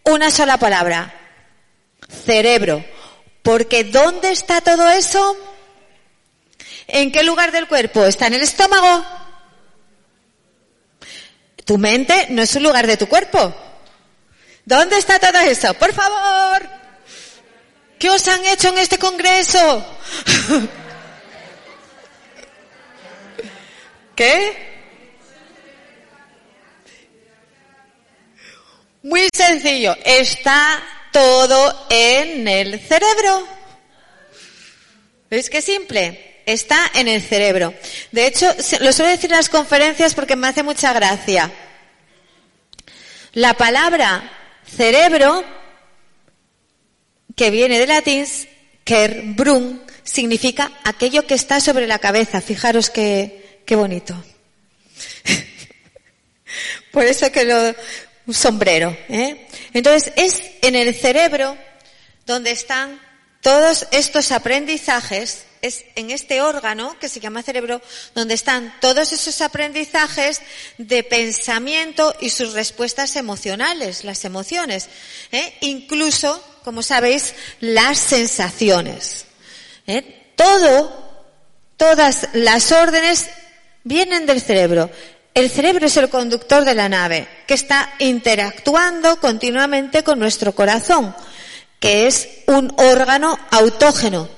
una 0.04 0.32
sola 0.32 0.58
palabra, 0.58 1.14
cerebro. 2.26 2.84
Porque 3.44 3.84
¿dónde 3.84 4.32
está 4.32 4.62
todo 4.62 4.90
eso? 4.90 5.38
¿En 6.88 7.12
qué 7.12 7.22
lugar 7.22 7.52
del 7.52 7.68
cuerpo? 7.68 8.04
¿Está 8.04 8.26
en 8.26 8.34
el 8.34 8.42
estómago? 8.42 9.06
Tu 11.66 11.78
mente 11.78 12.26
no 12.32 12.42
es 12.42 12.56
un 12.56 12.64
lugar 12.64 12.88
de 12.88 12.98
tu 12.98 13.08
cuerpo. 13.08 13.56
¿Dónde 14.66 14.98
está 14.98 15.20
todo 15.20 15.40
eso? 15.40 15.74
Por 15.76 15.94
favor. 15.94 16.68
¿Qué 18.00 18.10
os 18.10 18.28
han 18.28 18.44
hecho 18.46 18.70
en 18.70 18.80
este 18.80 18.98
congreso? 18.98 19.86
¿Qué? 24.16 24.76
Muy 29.04 29.30
sencillo. 29.34 29.96
Está 30.04 30.82
todo 31.12 31.88
en 31.90 32.48
el 32.48 32.80
cerebro. 32.80 33.48
¿Veis 35.30 35.50
qué 35.50 35.62
simple? 35.62 36.42
Está 36.46 36.92
en 36.96 37.08
el 37.08 37.22
cerebro. 37.22 37.74
De 38.12 38.26
hecho, 38.26 38.48
lo 38.80 38.92
suelo 38.92 39.12
decir 39.12 39.32
en 39.32 39.38
las 39.38 39.50
conferencias 39.50 40.16
porque 40.16 40.36
me 40.36 40.48
hace 40.48 40.64
mucha 40.64 40.92
gracia. 40.94 41.52
La 43.34 43.54
palabra 43.54 44.45
cerebro, 44.68 45.44
que 47.36 47.50
viene 47.50 47.80
de 47.80 47.88
latín, 47.88 48.26
brum, 49.36 49.80
significa 50.04 50.72
aquello 50.84 51.26
que 51.26 51.34
está 51.34 51.60
sobre 51.60 51.88
la 51.88 52.00
cabeza. 52.00 52.42
Fijaros 52.42 52.90
qué, 52.90 53.62
qué 53.66 53.76
bonito. 53.76 54.16
Por 56.92 57.06
eso 57.06 57.32
que 57.32 57.44
lo, 57.44 57.76
un 58.28 58.34
sombrero. 58.34 58.96
¿eh? 59.10 59.48
Entonces 59.74 60.14
es 60.16 60.42
en 60.62 60.76
el 60.76 60.94
cerebro 60.96 61.58
donde 62.26 62.52
están 62.52 63.00
todos 63.42 63.88
estos 63.92 64.32
aprendizajes, 64.32 65.46
es 65.66 65.86
en 65.96 66.12
este 66.12 66.42
órgano 66.42 66.96
que 67.00 67.10
se 67.10 67.20
llama 67.20 67.44
cerebro, 67.44 67.82
donde 68.14 68.34
están 68.34 68.74
todos 68.80 69.12
esos 69.12 69.42
aprendizajes 69.42 70.42
de 70.78 71.04
pensamiento 71.04 72.16
y 72.20 72.30
sus 72.30 72.54
respuestas 72.54 73.16
emocionales, 73.16 74.04
las 74.04 74.26
emociones, 74.26 74.90
¿eh? 75.32 75.54
incluso, 75.62 76.44
como 76.64 76.82
sabéis, 76.82 77.34
las 77.60 77.98
sensaciones. 77.98 79.26
¿eh? 79.88 80.32
Todo, 80.36 81.26
todas 81.78 82.30
las 82.34 82.72
órdenes 82.72 83.28
vienen 83.84 84.26
del 84.26 84.42
cerebro. 84.42 84.90
El 85.34 85.50
cerebro 85.50 85.88
es 85.88 85.98
el 85.98 86.10
conductor 86.10 86.64
de 86.64 86.76
la 86.76 86.88
nave 86.88 87.28
que 87.46 87.56
está 87.56 87.94
interactuando 88.00 89.20
continuamente 89.20 90.04
con 90.04 90.18
nuestro 90.18 90.54
corazón, 90.54 91.14
que 91.80 92.08
es 92.08 92.30
un 92.48 92.74
órgano 92.78 93.38
autógeno. 93.52 94.30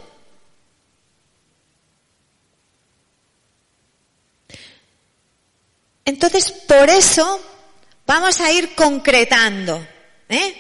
Entonces, 6.08 6.54
por 6.54 6.90
eso 6.90 7.42
vamos 8.06 8.40
a 8.40 8.50
ir 8.50 8.76
concretando. 8.76 9.86
¿eh? 10.30 10.56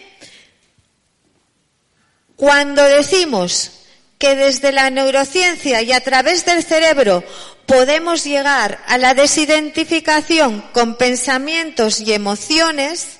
Cuando 2.36 2.84
decimos 2.84 3.72
que 4.20 4.36
desde 4.36 4.74
la 4.74 4.90
neurociencia 4.90 5.82
y 5.82 5.94
a 5.94 6.02
través 6.02 6.44
del 6.44 6.66
cerebro 6.66 7.24
podemos 7.66 8.26
llegar 8.26 8.84
a 8.88 8.98
la 8.98 9.14
desidentificación 9.14 10.66
con 10.74 10.98
pensamientos 10.98 12.02
y 12.02 12.12
emociones, 12.12 13.17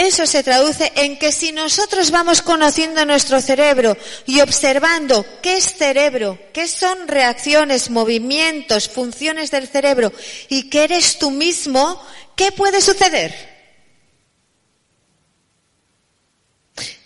eso 0.00 0.26
se 0.26 0.42
traduce 0.42 0.90
en 0.96 1.18
que 1.18 1.30
si 1.30 1.52
nosotros 1.52 2.10
vamos 2.10 2.40
conociendo 2.40 3.04
nuestro 3.04 3.38
cerebro 3.42 3.98
y 4.24 4.40
observando 4.40 5.26
qué 5.42 5.58
es 5.58 5.76
cerebro, 5.76 6.38
qué 6.54 6.68
son 6.68 7.06
reacciones, 7.06 7.90
movimientos, 7.90 8.88
funciones 8.88 9.50
del 9.50 9.68
cerebro 9.68 10.10
y 10.48 10.70
qué 10.70 10.84
eres 10.84 11.18
tú 11.18 11.30
mismo, 11.30 12.02
¿qué 12.34 12.50
puede 12.50 12.80
suceder? 12.80 13.34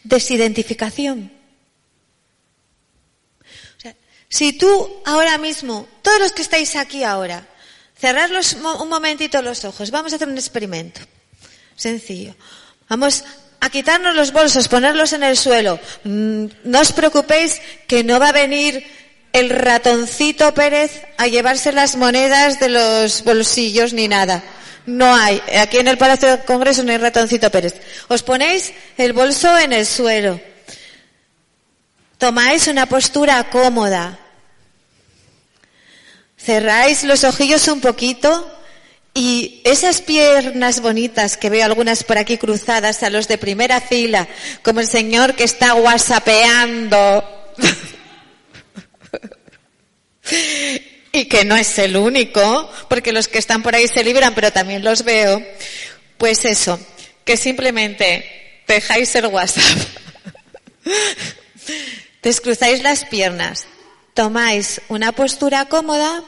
Desidentificación. 0.05 1.33
Si 4.29 4.53
tú 4.53 5.03
ahora 5.05 5.37
mismo, 5.39 5.89
todos 6.03 6.21
los 6.21 6.33
que 6.33 6.43
estáis 6.43 6.77
aquí 6.77 7.03
ahora, 7.03 7.49
cerrar 7.99 8.31
un 8.31 8.89
momentito 8.89 9.43
los 9.43 9.65
ojos, 9.65 9.91
vamos 9.91 10.13
a 10.13 10.17
hacer 10.17 10.29
un 10.29 10.39
experimento. 10.39 11.01
Sencillo. 11.75 12.37
Vamos 12.89 13.25
a 13.61 13.71
quitarnos 13.71 14.15
los 14.15 14.33
bolsos, 14.33 14.69
ponerlos 14.69 15.13
en 15.13 15.23
el 15.23 15.37
suelo. 15.37 15.81
Mm, 16.05 16.47
no 16.65 16.81
os 16.81 16.93
preocupéis 16.93 17.61
que 17.87 18.05
no 18.05 18.21
va 18.21 18.29
a 18.29 18.33
venir 18.33 18.85
el 19.33 19.51
ratoncito 19.51 20.53
Pérez 20.55 21.03
a 21.17 21.27
llevarse 21.27 21.73
las 21.73 21.97
monedas 21.97 22.61
de 22.61 22.69
los 22.69 23.25
bolsillos 23.25 23.93
ni 23.93 24.07
nada. 24.07 24.45
No 24.87 25.15
hay. 25.15 25.43
Aquí 25.59 25.79
en 25.79 25.89
el 25.89 25.97
Palacio 25.97 26.29
del 26.29 26.45
Congreso 26.45 26.83
no 26.83 26.93
hay 26.93 26.99
ratoncito 26.99 27.51
Pérez. 27.51 27.81
Os 28.09 28.23
ponéis 28.23 28.73
el 28.99 29.13
bolso 29.13 29.59
en 29.59 29.73
el 29.73 29.87
suelo. 29.87 30.41
Tomáis 32.19 32.69
una 32.69 32.87
postura 32.87 33.43
cómoda. 33.51 34.19
Cerráis 36.37 37.03
los 37.05 37.25
ojillos 37.25 37.67
un 37.69 37.81
poquito 37.81 38.55
Y 39.17 39.61
esas 39.63 40.03
piernas 40.03 40.81
bonitas 40.81 41.37
que 41.37 41.49
veo 41.49 41.65
algunas 41.65 42.03
por 42.03 42.19
aquí 42.19 42.37
cruzadas 42.37 43.05
a 43.05 43.11
los 43.11 43.29
de 43.29 43.39
primera 43.39 43.81
fila, 43.81 44.27
como 44.63 44.81
el 44.81 44.89
señor 44.89 45.37
que 45.37 45.45
está 45.45 45.75
whatsappeando. 45.75 47.53
y 51.13 51.27
que 51.27 51.45
no 51.45 51.55
es 51.55 51.79
el 51.79 51.97
único, 51.97 52.69
porque 52.89 53.13
los 53.13 53.29
que 53.29 53.39
están 53.39 53.63
por 53.63 53.77
ahí 53.77 53.87
se 53.87 54.03
libran, 54.03 54.35
pero 54.35 54.53
también 54.53 54.83
los 54.83 55.05
veo. 55.05 55.41
Pues 56.19 56.45
eso, 56.45 56.81
que 57.25 57.37
simplemente 57.37 58.63
dejáis 58.67 59.15
el 59.15 59.27
WhatsApp. 59.27 59.79
Descruzáis 62.23 62.83
las 62.83 63.05
piernas, 63.05 63.69
tomáis 64.13 64.81
una 64.89 65.13
postura 65.13 65.67
cómoda 65.67 66.25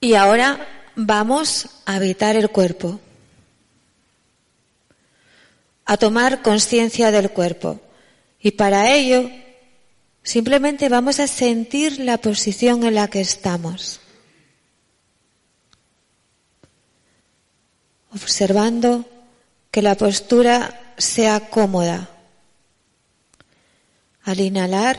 y 0.00 0.14
ahora 0.14 0.77
vamos 0.98 1.68
a 1.86 1.94
habitar 1.94 2.34
el 2.34 2.50
cuerpo, 2.50 2.98
a 5.84 5.96
tomar 5.96 6.42
conciencia 6.42 7.12
del 7.12 7.30
cuerpo. 7.30 7.80
Y 8.40 8.50
para 8.50 8.92
ello, 8.92 9.30
simplemente 10.24 10.88
vamos 10.88 11.20
a 11.20 11.28
sentir 11.28 12.00
la 12.00 12.18
posición 12.18 12.82
en 12.82 12.96
la 12.96 13.08
que 13.08 13.20
estamos. 13.20 14.00
Observando 18.12 19.08
que 19.70 19.82
la 19.82 19.94
postura 19.94 20.94
sea 20.98 21.48
cómoda. 21.48 22.10
Al 24.24 24.40
inhalar, 24.40 24.98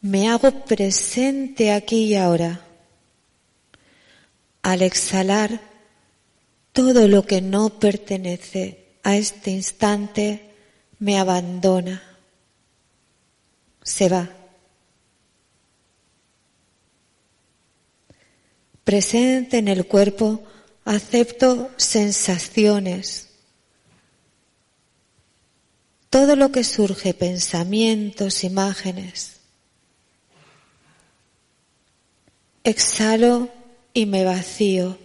me 0.00 0.30
hago 0.30 0.64
presente 0.64 1.72
aquí 1.72 2.04
y 2.04 2.14
ahora. 2.14 2.69
Al 4.62 4.82
exhalar, 4.82 5.60
todo 6.72 7.08
lo 7.08 7.26
que 7.26 7.40
no 7.40 7.78
pertenece 7.80 8.86
a 9.02 9.16
este 9.16 9.50
instante 9.50 10.54
me 10.98 11.18
abandona, 11.18 12.02
se 13.82 14.08
va. 14.08 14.30
Presente 18.84 19.58
en 19.58 19.68
el 19.68 19.86
cuerpo, 19.86 20.42
acepto 20.84 21.70
sensaciones. 21.76 23.28
Todo 26.10 26.34
lo 26.34 26.50
que 26.50 26.64
surge, 26.64 27.14
pensamientos, 27.14 28.42
imágenes. 28.42 29.36
Exhalo 32.64 33.48
y 33.92 34.06
me 34.06 34.24
vacío 34.24 34.98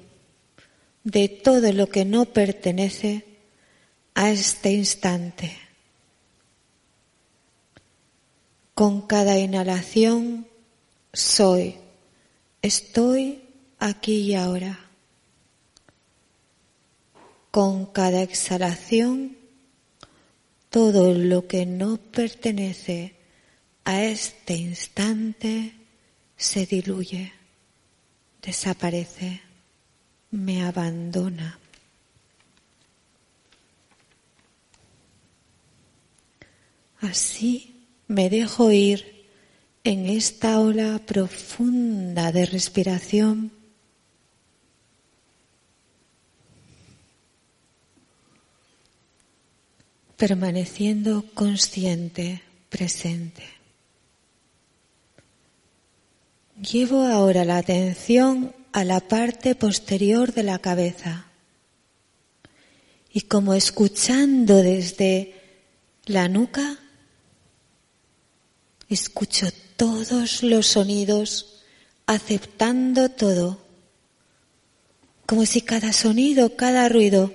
de 1.03 1.29
todo 1.29 1.71
lo 1.71 1.87
que 1.87 2.03
no 2.03 2.25
pertenece 2.25 3.25
a 4.15 4.31
este 4.31 4.71
instante. 4.71 5.57
Con 8.73 9.01
cada 9.01 9.37
inhalación 9.37 10.47
soy, 11.13 11.75
estoy 12.61 13.43
aquí 13.79 14.21
y 14.21 14.35
ahora. 14.35 14.79
Con 17.51 17.85
cada 17.85 18.21
exhalación, 18.21 19.37
todo 20.69 21.13
lo 21.13 21.47
que 21.47 21.65
no 21.65 21.97
pertenece 21.97 23.15
a 23.85 24.03
este 24.03 24.55
instante 24.55 25.73
se 26.35 26.65
diluye 26.65 27.34
desaparece, 28.45 29.41
me 30.31 30.63
abandona. 30.63 31.60
Así 37.01 37.88
me 38.08 38.29
dejo 38.29 38.71
ir 38.71 39.25
en 39.84 40.08
esta 40.08 40.60
ola 40.60 40.99
profunda 41.05 42.31
de 42.31 42.45
respiración. 42.45 43.51
permaneciendo 50.17 51.25
consciente, 51.34 52.41
presente. 52.69 53.54
Llevo 56.61 57.03
ahora 57.03 57.43
la 57.43 57.57
atención 57.57 58.55
a 58.71 58.85
la 58.85 59.01
parte 59.01 59.55
posterior 59.55 60.33
de 60.33 60.43
la 60.43 60.59
cabeza 60.59 61.25
y 63.11 63.21
como 63.21 63.53
escuchando 63.53 64.63
desde 64.63 65.35
la 66.05 66.29
nuca, 66.29 66.77
escucho 68.87 69.47
todos 69.75 70.43
los 70.43 70.67
sonidos, 70.67 71.61
aceptando 72.05 73.09
todo, 73.09 73.59
como 75.25 75.45
si 75.45 75.61
cada 75.61 75.91
sonido, 75.91 76.55
cada 76.55 76.87
ruido 76.87 77.33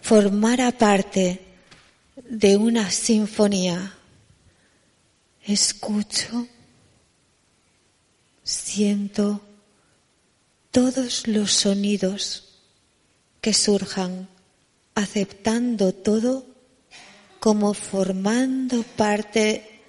formara 0.00 0.72
parte 0.72 1.42
de 2.28 2.56
una 2.56 2.90
sinfonía. 2.90 3.98
Escucho 5.44 6.48
siento 8.46 9.40
todos 10.70 11.26
los 11.26 11.50
sonidos 11.50 12.60
que 13.40 13.52
surjan, 13.52 14.28
aceptando 14.94 15.92
todo 15.92 16.46
como 17.40 17.74
formando 17.74 18.84
parte 18.84 19.82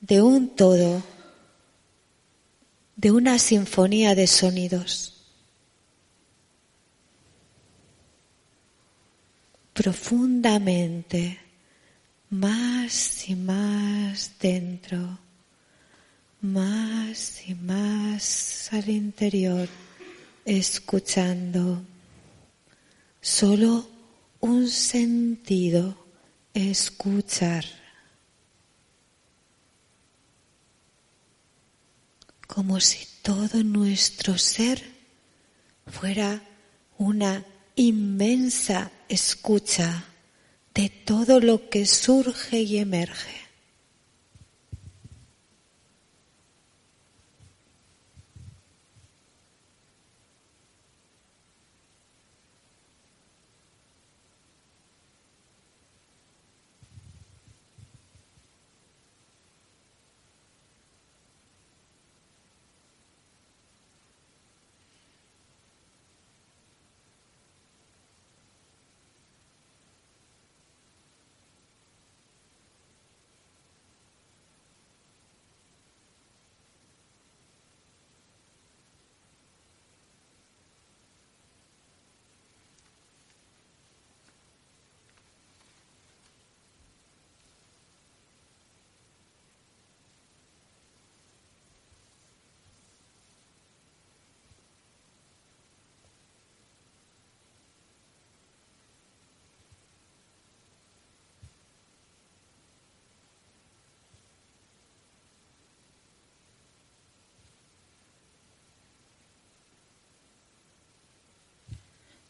de 0.00 0.20
un 0.22 0.56
todo, 0.56 1.04
de 2.96 3.12
una 3.12 3.38
sinfonía 3.38 4.16
de 4.16 4.26
sonidos. 4.26 5.24
Profundamente, 9.72 11.38
más 12.28 13.28
y 13.28 13.36
más 13.36 14.32
dentro 14.40 15.29
más 16.40 17.42
y 17.46 17.54
más 17.54 18.68
al 18.72 18.88
interior, 18.88 19.68
escuchando 20.44 21.82
solo 23.20 23.88
un 24.40 24.68
sentido, 24.68 25.96
escuchar. 26.54 27.64
Como 32.46 32.80
si 32.80 33.06
todo 33.22 33.62
nuestro 33.62 34.36
ser 34.38 34.82
fuera 35.86 36.42
una 36.98 37.44
inmensa 37.76 38.90
escucha 39.08 40.04
de 40.74 40.88
todo 40.88 41.40
lo 41.40 41.68
que 41.68 41.86
surge 41.86 42.60
y 42.60 42.78
emerge. 42.78 43.39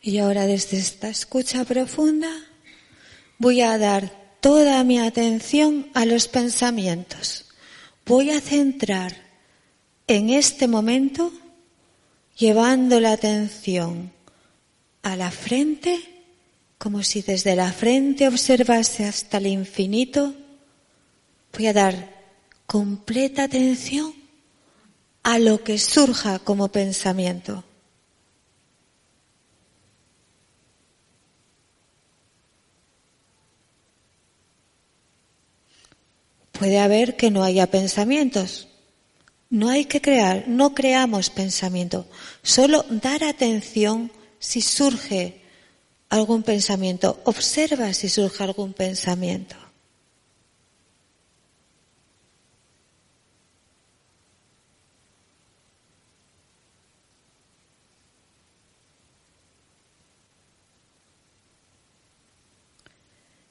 Y 0.03 0.19
ahora 0.19 0.47
desde 0.47 0.79
esta 0.79 1.09
escucha 1.09 1.65
profunda 1.65 2.31
voy 3.39 3.61
a 3.61 3.77
dar 3.79 4.39
toda 4.41 4.83
mi 4.85 4.99
atención 4.99 5.89
a 5.95 6.07
los 6.07 6.29
pensamientos. 6.29 7.47
Voy 8.07 8.31
a 8.31 8.41
centrar 8.41 9.15
en 10.07 10.31
este 10.31 10.69
momento 10.69 11.33
llevando 12.37 13.01
la 13.01 13.13
atención 13.13 14.13
a 15.03 15.17
la 15.17 15.31
frente 15.31 16.11
como 16.81 17.03
si 17.03 17.21
desde 17.21 17.55
la 17.57 17.71
frente 17.73 18.27
observase 18.27 19.05
hasta 19.05 19.37
el 19.37 19.49
infinito. 19.49 20.35
Voy 21.53 21.67
a 21.67 21.75
dar 21.75 22.21
completa 22.67 23.45
atención 23.45 24.15
a 25.23 25.39
lo 25.39 25.63
que 25.63 25.79
surja 25.79 26.39
como 26.39 26.69
pensamiento. 26.69 27.65
Puede 36.61 36.79
haber 36.79 37.16
que 37.16 37.31
no 37.31 37.42
haya 37.42 37.70
pensamientos. 37.70 38.68
No 39.49 39.70
hay 39.70 39.87
que 39.87 40.03
crear, 40.03 40.44
no 40.46 40.75
creamos 40.75 41.31
pensamiento. 41.31 42.07
Solo 42.42 42.85
dar 42.90 43.25
atención 43.25 44.12
si 44.38 44.61
surge 44.61 45.40
algún 46.11 46.42
pensamiento. 46.42 47.18
Observa 47.25 47.94
si 47.94 48.11
surge 48.11 48.44
algún 48.44 48.75
pensamiento. 48.75 49.57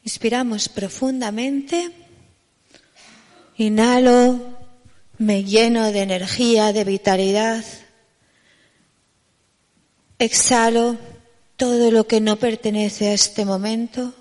Inspiramos 0.03 0.69
profundamente. 0.69 2.08
Inhalo, 3.59 4.39
me 5.17 5.43
lleno 5.43 5.91
de 5.91 5.99
energía, 5.99 6.71
de 6.71 6.85
vitalidad. 6.85 7.65
Exhalo 10.17 10.97
todo 11.57 11.91
lo 11.91 12.07
que 12.07 12.21
no 12.21 12.37
pertenece 12.37 13.09
a 13.09 13.13
este 13.13 13.43
momento. 13.43 14.13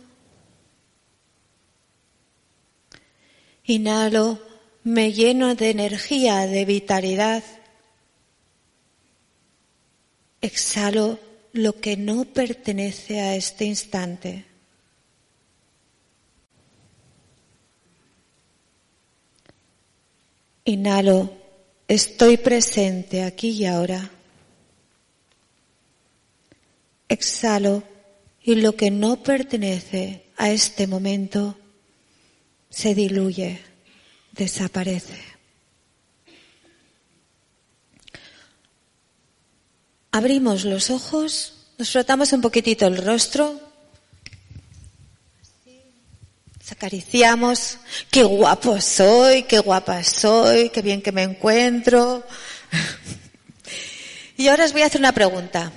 Inhalo, 3.63 4.41
me 4.83 5.13
lleno 5.13 5.55
de 5.55 5.71
energía, 5.71 6.49
de 6.49 6.65
vitalidad. 6.65 7.45
Exhalo 10.41 11.21
lo 11.53 11.81
que 11.81 11.97
no 11.97 12.25
pertenece 12.25 13.21
a 13.21 13.37
este 13.37 13.67
instante. 13.67 14.47
Inhalo, 20.69 21.31
estoy 21.89 22.37
presente 22.37 23.23
aquí 23.23 23.49
y 23.53 23.65
ahora. 23.65 24.11
Exhalo 27.09 27.83
y 28.43 28.57
lo 28.57 28.77
que 28.77 28.91
no 28.91 29.23
pertenece 29.23 30.27
a 30.37 30.51
este 30.51 30.87
momento 30.87 31.59
se 32.69 32.95
diluye, 32.95 33.63
desaparece. 34.33 35.17
Abrimos 40.11 40.67
los 40.67 40.91
ojos, 40.91 41.55
nos 41.79 41.91
frotamos 41.91 42.35
un 42.35 42.43
poquitito 42.43 42.87
el 42.87 42.99
rostro 42.99 43.68
acariciamos, 46.73 47.79
qué 48.11 48.23
guapo 48.23 48.81
soy, 48.81 49.45
qué 49.45 49.59
guapa 49.59 50.03
soy, 50.05 50.71
qué 50.71 50.83
bien 50.83 51.03
que 51.03 51.13
me 51.13 51.23
encuentro. 51.23 52.25
y 54.37 54.49
ahora 54.49 54.65
os 54.65 54.73
voy 54.73 54.83
a 54.83 54.87
hacer 54.87 55.01
una 55.01 55.13
pregunta. 55.13 55.73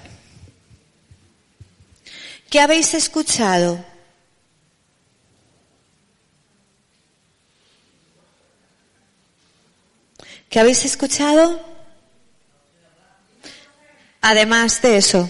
¿Qué 2.49 2.60
habéis 2.60 2.93
escuchado? 2.93 3.84
¿Qué 10.49 10.60
habéis 10.60 10.84
escuchado? 10.84 11.62
Además 14.19 14.82
de 14.82 14.97
eso. 14.97 15.30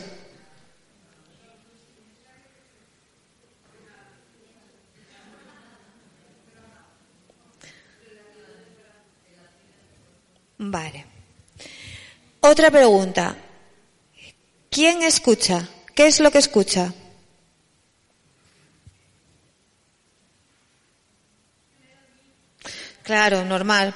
Vale. 10.71 11.05
Otra 12.39 12.71
pregunta. 12.71 13.35
¿Quién 14.69 15.03
escucha? 15.03 15.67
¿Qué 15.93 16.07
es 16.07 16.21
lo 16.21 16.31
que 16.31 16.37
escucha? 16.37 16.93
Claro, 23.03 23.43
normal. 23.43 23.93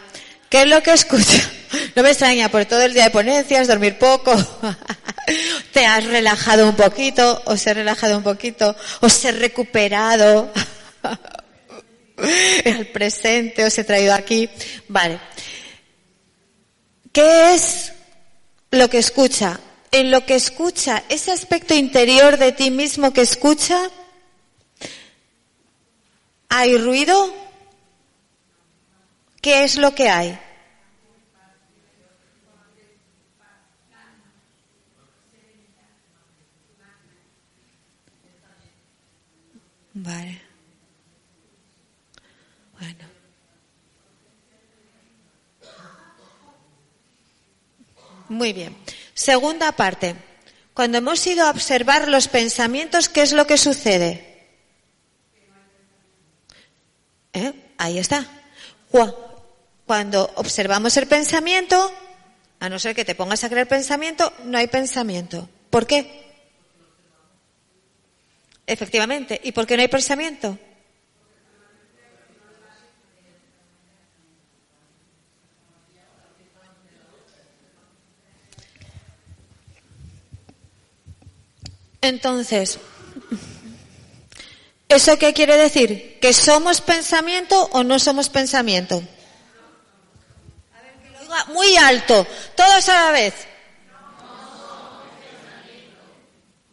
¿Qué 0.50 0.64
es 0.64 0.68
lo 0.68 0.84
que 0.84 0.92
escucha? 0.92 1.42
No 1.96 2.04
me 2.04 2.10
extraña, 2.10 2.50
por 2.50 2.66
todo 2.66 2.82
el 2.82 2.94
día 2.94 3.06
de 3.06 3.10
ponencias, 3.10 3.68
dormir 3.68 3.98
poco, 3.98 4.34
te 5.74 5.86
has 5.86 6.06
relajado 6.06 6.70
un 6.70 6.76
poquito, 6.76 7.42
o 7.46 7.58
se 7.58 7.70
ha 7.70 7.74
relajado 7.74 8.18
un 8.18 8.24
poquito, 8.24 8.76
o 9.02 9.10
se 9.10 9.30
ha 9.30 9.32
recuperado 9.32 10.54
al 12.66 12.88
presente, 12.88 13.66
o 13.66 13.70
se 13.70 13.82
ha 13.82 13.86
traído 13.86 14.14
aquí. 14.14 14.50
Vale. 14.88 15.20
¿Qué 17.16 17.56
es 17.56 17.94
lo 18.72 18.90
que 18.90 18.98
escucha? 18.98 19.58
En 19.90 20.12
lo 20.12 20.26
que 20.26 20.36
escucha, 20.36 21.02
ese 21.08 21.32
aspecto 21.32 21.74
interior 21.74 22.38
de 22.38 22.52
ti 22.52 22.72
mismo 22.72 23.14
que 23.14 23.22
escucha, 23.22 23.90
¿hay 26.50 26.78
ruido? 26.78 27.34
¿Qué 29.42 29.64
es 29.64 29.78
lo 29.78 29.96
que 29.96 30.10
hay? 30.10 30.38
Vale. 39.94 40.45
Muy 48.30 48.54
bien. 48.54 48.76
Segunda 49.14 49.72
parte. 49.72 50.16
Cuando 50.74 50.98
hemos 50.98 51.26
ido 51.26 51.46
a 51.46 51.52
observar 51.52 52.08
los 52.08 52.28
pensamientos, 52.28 53.08
¿qué 53.08 53.22
es 53.22 53.34
lo 53.34 53.48
que 53.48 53.58
sucede? 53.58 54.50
¿Eh? 57.34 57.54
Ahí 57.78 57.98
está. 57.98 58.26
Cuando 59.86 60.32
observamos 60.36 60.98
el 60.98 61.08
pensamiento, 61.08 61.94
a 62.60 62.70
no 62.70 62.80
ser 62.80 62.96
que 62.96 63.06
te 63.06 63.16
pongas 63.16 63.44
a 63.44 63.50
creer 63.50 63.68
pensamiento, 63.68 64.34
no 64.44 64.58
hay 64.58 64.68
pensamiento. 64.68 65.48
¿Por 65.70 65.86
qué? 65.86 66.26
Efectivamente. 68.66 69.40
¿Y 69.44 69.52
por 69.52 69.68
qué 69.68 69.76
no 69.76 69.82
hay 69.82 69.88
pensamiento? 69.88 70.58
Entonces, 82.06 82.78
¿eso 84.88 85.18
qué 85.18 85.34
quiere 85.34 85.58
decir? 85.58 86.20
¿Que 86.22 86.34
somos 86.34 86.82
pensamiento 86.82 87.68
o 87.72 87.84
no 87.84 87.98
somos 87.98 88.30
pensamiento? 88.30 89.02
A 90.74 90.82
ver, 90.82 90.94
que 91.02 91.10
lo 91.10 91.20
diga 91.22 91.46
muy 91.46 91.76
alto, 91.78 92.28
todos 92.56 92.90
a 92.90 93.06
la 93.06 93.12
vez. 93.12 93.34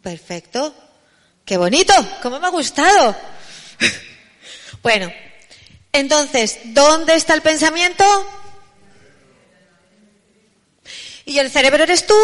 Perfecto. 0.03 0.75
Qué 1.47 1.57
bonito, 1.57 1.95
cómo 2.23 2.39
me 2.39 2.49
ha 2.49 2.51
gustado. 2.51 3.17
bueno, 4.83 5.11
entonces, 5.93 6.59
¿dónde 6.67 7.15
está 7.15 7.33
el 7.33 7.43
pensamiento? 7.43 8.05
¿Y 11.25 11.39
el 11.39 11.51
cerebro 11.51 11.85
eres 11.85 12.07
tú? 12.07 12.15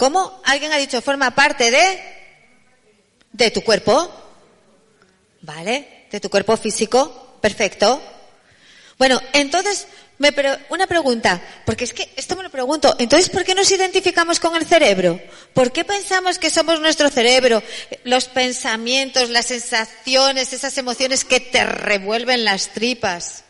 ¿Cómo? 0.00 0.40
Alguien 0.46 0.72
ha 0.72 0.78
dicho, 0.78 1.02
forma 1.02 1.34
parte 1.34 1.70
de, 1.70 2.00
de 3.32 3.50
tu 3.50 3.60
cuerpo. 3.60 4.10
¿Vale? 5.42 6.06
De 6.10 6.18
tu 6.20 6.30
cuerpo 6.30 6.56
físico. 6.56 7.36
Perfecto. 7.42 8.00
Bueno, 8.96 9.20
entonces, 9.34 9.86
Me, 10.16 10.32
pero 10.32 10.56
una 10.70 10.86
pregunta, 10.86 11.40
porque 11.66 11.84
es 11.84 11.92
que 11.92 12.12
esto 12.16 12.34
me 12.34 12.42
lo 12.42 12.50
pregunto. 12.50 12.94
Entonces, 12.98 13.28
¿por 13.28 13.44
qué 13.44 13.54
nos 13.54 13.70
identificamos 13.70 14.40
con 14.40 14.56
el 14.56 14.66
cerebro? 14.66 15.20
¿Por 15.52 15.70
qué 15.70 15.84
pensamos 15.84 16.38
que 16.38 16.48
somos 16.48 16.80
nuestro 16.80 17.10
cerebro? 17.10 17.62
Los 18.04 18.24
pensamientos, 18.24 19.28
las 19.28 19.46
sensaciones, 19.46 20.54
esas 20.54 20.78
emociones 20.78 21.26
que 21.26 21.40
te 21.40 21.62
revuelven 21.64 22.44
las 22.44 22.68
tripas. 22.68 23.44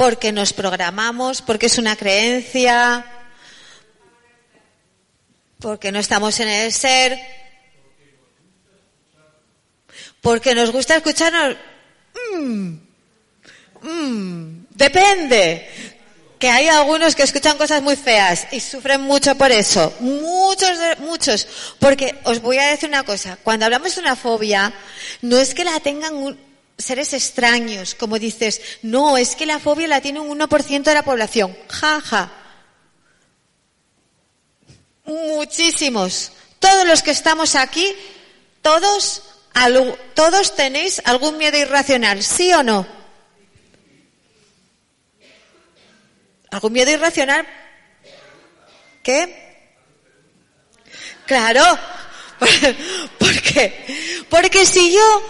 Porque 0.00 0.32
nos 0.32 0.54
programamos, 0.54 1.42
porque 1.42 1.66
es 1.66 1.76
una 1.76 1.94
creencia, 1.94 3.04
porque 5.58 5.92
no 5.92 5.98
estamos 5.98 6.40
en 6.40 6.48
el 6.48 6.72
ser, 6.72 7.20
porque 10.22 10.54
nos 10.54 10.72
gusta 10.72 10.96
escucharnos 10.96 11.56
Mm, 12.32 12.78
mm, 13.82 14.66
depende. 14.70 15.68
Que 16.38 16.48
hay 16.48 16.68
algunos 16.68 17.14
que 17.14 17.22
escuchan 17.22 17.58
cosas 17.58 17.82
muy 17.82 17.96
feas 17.96 18.46
y 18.50 18.60
sufren 18.60 19.02
mucho 19.02 19.34
por 19.34 19.52
eso. 19.52 19.92
Muchos, 20.00 20.78
muchos. 21.00 21.46
Porque 21.78 22.18
os 22.24 22.40
voy 22.40 22.56
a 22.56 22.68
decir 22.68 22.88
una 22.88 23.02
cosa. 23.02 23.36
Cuando 23.42 23.66
hablamos 23.66 23.94
de 23.94 24.00
una 24.00 24.16
fobia, 24.16 24.72
no 25.20 25.36
es 25.36 25.54
que 25.54 25.64
la 25.64 25.78
tengan 25.80 26.14
seres 26.80 27.12
extraños, 27.12 27.94
como 27.94 28.18
dices. 28.18 28.60
No, 28.82 29.16
es 29.16 29.36
que 29.36 29.46
la 29.46 29.58
fobia 29.58 29.88
la 29.88 30.00
tiene 30.00 30.20
un 30.20 30.38
1% 30.38 30.82
de 30.82 30.94
la 30.94 31.04
población. 31.04 31.56
Jaja. 31.68 32.00
Ja. 32.02 32.32
Muchísimos. 35.04 36.32
Todos 36.58 36.86
los 36.86 37.02
que 37.02 37.10
estamos 37.10 37.54
aquí, 37.54 37.86
todos 38.62 39.22
¿Todos 40.14 40.54
tenéis 40.54 41.02
algún 41.04 41.36
miedo 41.36 41.58
irracional? 41.58 42.22
¿Sí 42.22 42.52
o 42.52 42.62
no? 42.62 42.86
¿Algún 46.50 46.72
miedo 46.72 46.90
irracional? 46.90 47.46
¿Qué? 49.02 49.66
Claro. 51.26 51.62
¿Por 53.18 53.42
qué? 53.42 54.24
Porque 54.28 54.64
si 54.64 54.92
yo 54.92 55.22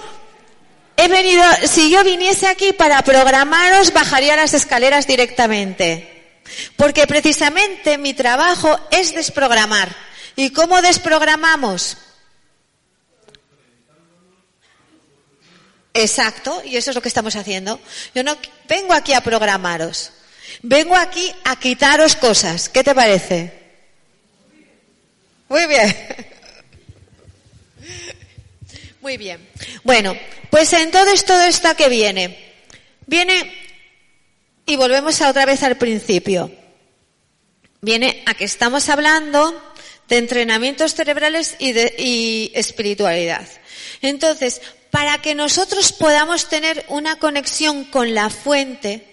he 1.01 1.09
venido, 1.09 1.43
si 1.67 1.91
yo 1.91 2.05
viniese 2.05 2.47
aquí 2.47 2.73
para 2.73 3.03
programaros, 3.03 3.93
bajaría 3.93 4.37
las 4.37 4.53
escaleras 4.55 5.07
directamente. 5.07 6.43
Porque 6.77 7.07
precisamente 7.07 7.97
mi 7.97 8.13
trabajo 8.13 8.79
es 8.91 9.15
desprogramar. 9.15 9.95
¿Y 10.37 10.51
cómo 10.51 10.83
desprogramamos? 10.83 11.97
Exacto, 15.95 16.63
y 16.65 16.77
eso 16.77 16.91
es 16.91 16.95
lo 16.95 17.03
que 17.03 17.09
estamos 17.09 17.35
haciendo. 17.35 17.81
Yo 18.15 18.23
no 18.23 18.37
vengo 18.69 18.93
aquí 18.93 19.13
a 19.13 19.23
programaros, 19.23 20.13
vengo 20.63 20.97
aquí 20.97 21.33
a 21.45 21.57
quitaros 21.57 22.15
cosas. 22.15 22.69
¿Qué 22.69 22.85
te 22.85 22.95
parece? 22.95 23.53
Muy 25.49 25.67
bien. 25.67 25.97
Muy 29.01 29.17
bien. 29.17 29.49
Bueno, 29.83 30.15
pues 30.51 30.73
entonces 30.73 31.25
todo 31.25 31.43
esto 31.43 31.75
que 31.77 31.89
viene. 31.89 32.55
Viene, 33.07 33.53
y 34.67 34.77
volvemos 34.77 35.21
a 35.23 35.31
otra 35.31 35.47
vez 35.47 35.63
al 35.63 35.77
principio. 35.77 36.51
Viene 37.81 38.23
a 38.27 38.35
que 38.35 38.45
estamos 38.45 38.89
hablando 38.89 39.73
de 40.09 40.19
entrenamientos 40.19 40.95
cerebrales 40.95 41.57
y 41.59 41.73
de 41.73 41.95
y 41.99 42.53
espiritualidad. 42.55 43.47
Entonces, 44.03 44.61
para 44.91 45.23
que 45.23 45.35
nosotros 45.35 45.93
podamos 45.93 46.49
tener 46.49 46.85
una 46.89 47.17
conexión 47.19 47.85
con 47.85 48.15
la 48.15 48.29
fuente, 48.29 49.07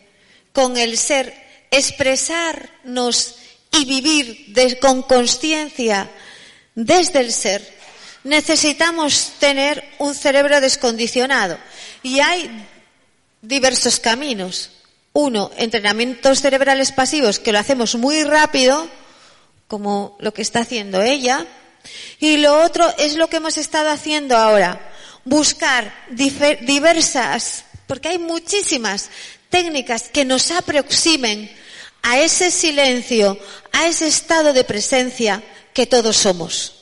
con 0.52 0.76
el 0.76 0.98
ser, 0.98 1.34
expresarnos 1.72 3.36
y 3.72 3.86
vivir 3.86 4.80
con 4.80 5.04
conciencia 5.04 6.10
desde 6.74 7.20
el 7.20 7.32
ser, 7.32 7.77
necesitamos 8.28 9.32
tener 9.40 9.84
un 9.98 10.14
cerebro 10.14 10.62
descondicionado. 10.62 11.58
Y 12.04 12.20
hay 12.20 12.68
diversos 13.42 14.00
caminos. 14.00 14.70
Uno, 15.14 15.50
entrenamientos 15.58 16.42
cerebrales 16.42 16.92
pasivos, 16.92 17.40
que 17.40 17.52
lo 17.52 17.60
hacemos 17.60 17.96
muy 17.96 18.24
rápido, 18.24 18.88
como 19.68 20.16
lo 20.20 20.34
que 20.34 20.42
está 20.42 20.60
haciendo 20.60 21.02
ella. 21.02 21.46
Y 22.20 22.38
lo 22.38 22.62
otro 22.62 22.94
es 22.98 23.16
lo 23.16 23.28
que 23.28 23.38
hemos 23.38 23.58
estado 23.58 23.90
haciendo 23.90 24.38
ahora, 24.38 24.92
buscar 25.24 25.94
diversas, 26.10 27.64
porque 27.88 28.10
hay 28.10 28.20
muchísimas 28.20 29.10
técnicas 29.50 30.10
que 30.10 30.26
nos 30.26 30.52
aproximen 30.52 31.50
a 32.04 32.20
ese 32.20 32.52
silencio, 32.52 33.40
a 33.72 33.88
ese 33.88 34.08
estado 34.08 34.54
de 34.54 34.66
presencia 34.66 35.42
que 35.74 35.88
todos 35.88 36.18
somos. 36.18 36.77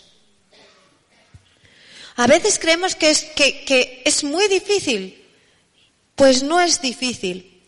A 2.16 2.28
veces 2.28 2.60
creemos 2.60 2.96
que 2.96 3.10
es, 3.10 3.24
que 3.24 4.02
es 4.06 4.24
muy 4.24 4.48
difícil. 4.48 5.22
Pues 6.16 6.44
no 6.44 6.62
es 6.62 6.82
difícil. 6.82 7.64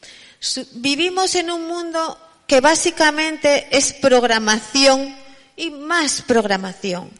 Vivimos 0.73 1.35
en 1.35 1.51
un 1.51 1.67
mundo 1.67 2.17
que 2.47 2.61
básicamente 2.61 3.67
es 3.71 3.93
programación 3.93 5.15
y 5.55 5.69
más 5.71 6.21
programación 6.21 7.11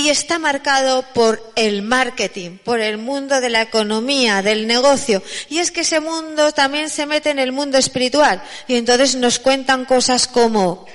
y 0.00 0.08
está 0.08 0.38
marcado 0.38 1.04
por 1.14 1.52
el 1.56 1.82
marketing, 1.82 2.58
por 2.58 2.80
el 2.80 2.96
mundo 2.96 3.40
de 3.40 3.50
la 3.50 3.62
economía, 3.62 4.40
del 4.40 4.66
negocio. 4.66 5.22
Y 5.50 5.58
es 5.58 5.70
que 5.70 5.80
ese 5.80 6.00
mundo 6.00 6.52
también 6.52 6.88
se 6.88 7.04
mete 7.04 7.30
en 7.30 7.38
el 7.38 7.52
mundo 7.52 7.76
espiritual. 7.76 8.42
Y 8.66 8.76
entonces 8.76 9.14
nos 9.16 9.38
cuentan 9.38 9.84
cosas 9.84 10.26
como, 10.26 10.86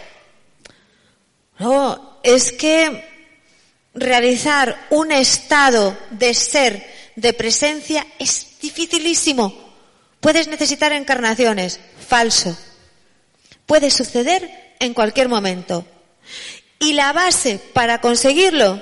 no, 1.60 2.20
es 2.24 2.52
que 2.52 3.15
realizar 3.96 4.88
un 4.90 5.12
estado 5.12 5.98
de 6.12 6.34
ser, 6.34 6.86
de 7.16 7.34
presencia, 7.34 8.06
es 8.20 8.60
dificilísimo. 8.62 9.66
Puedes 10.20 10.48
necesitar 10.48 10.92
encarnaciones. 10.94 11.80
Falso. 12.08 12.58
Puede 13.66 13.90
suceder 13.90 14.76
en 14.80 14.94
cualquier 14.94 15.30
momento. 15.30 15.86
Y 16.80 16.94
la 16.94 17.14
base 17.14 17.60
para 17.74 18.02
conseguirlo 18.02 18.82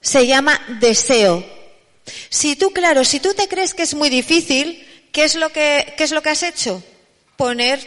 se 0.00 0.26
llama 0.26 0.60
deseo. 0.80 1.44
Si 2.28 2.56
tú, 2.56 2.72
claro, 2.72 3.04
si 3.04 3.20
tú 3.20 3.34
te 3.34 3.48
crees 3.48 3.74
que 3.74 3.82
es 3.82 3.94
muy 3.94 4.10
difícil, 4.10 4.86
¿qué 5.12 5.24
es 5.24 5.34
lo 5.34 5.50
que, 5.50 5.94
qué 5.96 6.04
es 6.04 6.12
lo 6.12 6.22
que 6.22 6.30
has 6.30 6.42
hecho? 6.42 6.82
Poner 7.36 7.80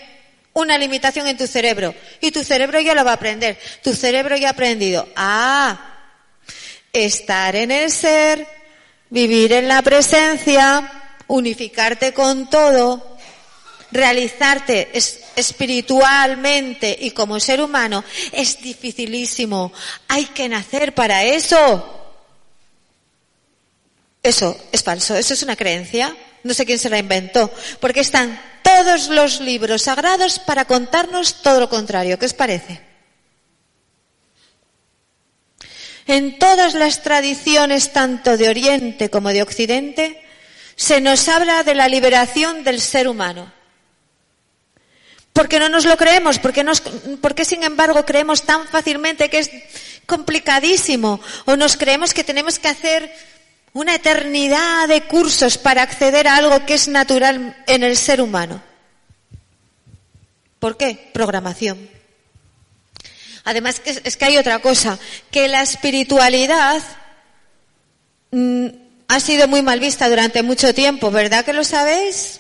una 0.53 0.77
limitación 0.77 1.27
en 1.27 1.37
tu 1.37 1.47
cerebro. 1.47 1.93
Y 2.21 2.31
tu 2.31 2.43
cerebro 2.43 2.79
ya 2.79 2.95
lo 2.95 3.03
va 3.03 3.11
a 3.11 3.15
aprender. 3.15 3.57
Tu 3.83 3.93
cerebro 3.93 4.35
ya 4.37 4.49
ha 4.49 4.51
aprendido. 4.51 5.07
Ah, 5.15 5.92
estar 6.93 7.55
en 7.55 7.71
el 7.71 7.89
ser, 7.89 8.47
vivir 9.09 9.51
en 9.53 9.67
la 9.67 9.81
presencia, 9.81 11.15
unificarte 11.27 12.13
con 12.13 12.49
todo, 12.49 13.17
realizarte 13.91 14.91
espiritualmente 15.35 16.95
y 17.01 17.11
como 17.11 17.39
ser 17.39 17.61
humano 17.61 18.03
es 18.31 18.61
dificilísimo. 18.61 19.73
Hay 20.07 20.25
que 20.25 20.47
nacer 20.47 20.93
para 20.93 21.23
eso. 21.23 22.01
Eso 24.21 24.55
es 24.71 24.83
falso, 24.83 25.15
eso 25.15 25.33
es 25.33 25.43
una 25.43 25.55
creencia. 25.55 26.15
No 26.43 26.53
sé 26.53 26.65
quién 26.65 26.79
se 26.79 26.89
la 26.89 26.99
inventó, 26.99 27.51
porque 27.79 28.01
están 28.01 28.39
todos 28.61 29.07
los 29.07 29.39
libros 29.41 29.83
sagrados 29.83 30.39
para 30.39 30.65
contarnos 30.65 31.41
todo 31.41 31.61
lo 31.61 31.69
contrario. 31.69 32.19
¿Qué 32.19 32.25
os 32.25 32.33
parece? 32.33 32.92
En 36.05 36.37
todas 36.37 36.73
las 36.73 37.01
tradiciones, 37.01 37.93
tanto 37.93 38.37
de 38.37 38.49
Oriente 38.49 39.09
como 39.09 39.29
de 39.29 39.41
Occidente, 39.41 40.21
se 40.75 41.01
nos 41.01 41.27
habla 41.29 41.63
de 41.63 41.75
la 41.75 41.87
liberación 41.87 42.63
del 42.63 42.81
ser 42.81 43.07
humano. 43.07 43.51
Porque 45.31 45.59
no 45.59 45.69
nos 45.69 45.85
lo 45.85 45.97
creemos, 45.97 46.39
porque, 46.39 46.63
nos, 46.63 46.81
porque 47.21 47.45
sin 47.45 47.63
embargo 47.63 48.05
creemos 48.05 48.43
tan 48.43 48.67
fácilmente 48.67 49.29
que 49.29 49.39
es 49.39 49.51
complicadísimo, 50.05 51.19
o 51.45 51.55
nos 51.55 51.77
creemos 51.77 52.13
que 52.13 52.23
tenemos 52.23 52.59
que 52.59 52.67
hacer 52.67 53.11
una 53.73 53.95
eternidad 53.95 54.87
de 54.87 55.03
cursos 55.03 55.57
para 55.57 55.81
acceder 55.81 56.27
a 56.27 56.35
algo 56.35 56.65
que 56.65 56.75
es 56.75 56.87
natural 56.87 57.63
en 57.65 57.83
el 57.83 57.97
ser 57.97 58.21
humano. 58.21 58.61
¿Por 60.59 60.77
qué? 60.77 61.09
Programación. 61.13 61.89
Además, 63.43 63.81
es 63.85 64.17
que 64.17 64.25
hay 64.25 64.37
otra 64.37 64.59
cosa, 64.59 64.97
que 65.31 65.47
la 65.47 65.61
espiritualidad 65.61 66.81
mm, 68.31 68.67
ha 69.07 69.19
sido 69.19 69.47
muy 69.47 69.61
mal 69.61 69.79
vista 69.79 70.09
durante 70.09 70.43
mucho 70.43 70.73
tiempo, 70.73 71.11
¿verdad 71.11 71.43
que 71.43 71.53
lo 71.53 71.63
sabéis? 71.63 72.39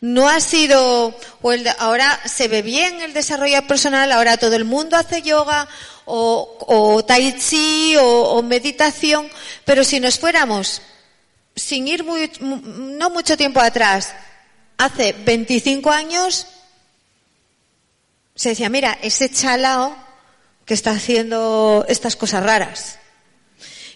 no 0.00 0.28
ha 0.28 0.40
sido, 0.40 1.14
o 1.42 1.52
ahora 1.78 2.20
se 2.26 2.48
ve 2.48 2.62
bien 2.62 3.00
el 3.00 3.12
desarrollo 3.12 3.66
personal, 3.66 4.12
ahora 4.12 4.36
todo 4.36 4.54
el 4.54 4.64
mundo 4.64 4.96
hace 4.96 5.22
yoga 5.22 5.68
o, 6.04 7.02
tai 7.06 7.36
chi 7.38 7.96
o, 7.98 8.42
meditación, 8.42 9.28
pero 9.64 9.82
si 9.84 9.98
nos 9.98 10.18
fuéramos 10.18 10.82
sin 11.56 11.88
ir 11.88 12.04
muy, 12.04 12.30
no 12.40 13.10
mucho 13.10 13.36
tiempo 13.36 13.60
atrás, 13.60 14.14
hace 14.76 15.12
25 15.12 15.90
años, 15.90 16.46
se 18.36 18.50
decía, 18.50 18.68
mira, 18.68 18.96
ese 19.02 19.30
chalao 19.30 19.96
que 20.66 20.74
está 20.74 20.90
haciendo 20.90 21.84
estas 21.88 22.16
cosas 22.16 22.44
raras. 22.44 22.98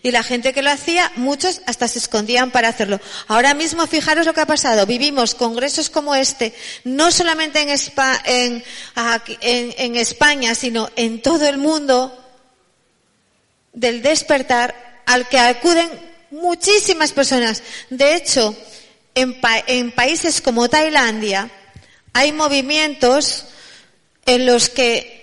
Y 0.03 0.13
la 0.13 0.23
gente 0.23 0.55
que 0.55 0.63
lo 0.63 0.71
hacía, 0.71 1.13
muchos 1.17 1.61
hasta 1.67 1.87
se 1.87 1.99
escondían 1.99 2.51
para 2.51 2.69
hacerlo. 2.69 2.99
Ahora 3.29 3.53
mismo, 3.53 3.87
fijaros 3.87 4.25
lo 4.25 4.33
que 4.33 4.41
ha 4.41 4.47
pasado. 4.47 4.87
Vivimos 4.87 5.35
congresos 5.35 5.91
como 5.91 6.15
este, 6.15 6.55
no 6.85 7.11
solamente 7.11 7.61
en, 7.61 8.65
España, 9.97 10.55
sino 10.55 10.89
en 10.97 11.21
todo 11.21 11.47
el 11.47 11.59
mundo, 11.59 12.17
del 13.75 14.01
despertar 14.01 15.03
al 15.05 15.29
que 15.29 15.39
acuden 15.39 15.91
muchísimas 16.31 17.13
personas. 17.13 17.63
De 17.91 18.15
hecho, 18.15 18.57
en 19.15 19.93
países 19.93 20.41
como 20.41 20.71
Tailandia 20.71 21.51
hay 22.15 22.33
movimientos 22.33 23.45
en 24.27 24.47
los 24.47 24.69
que 24.69 25.21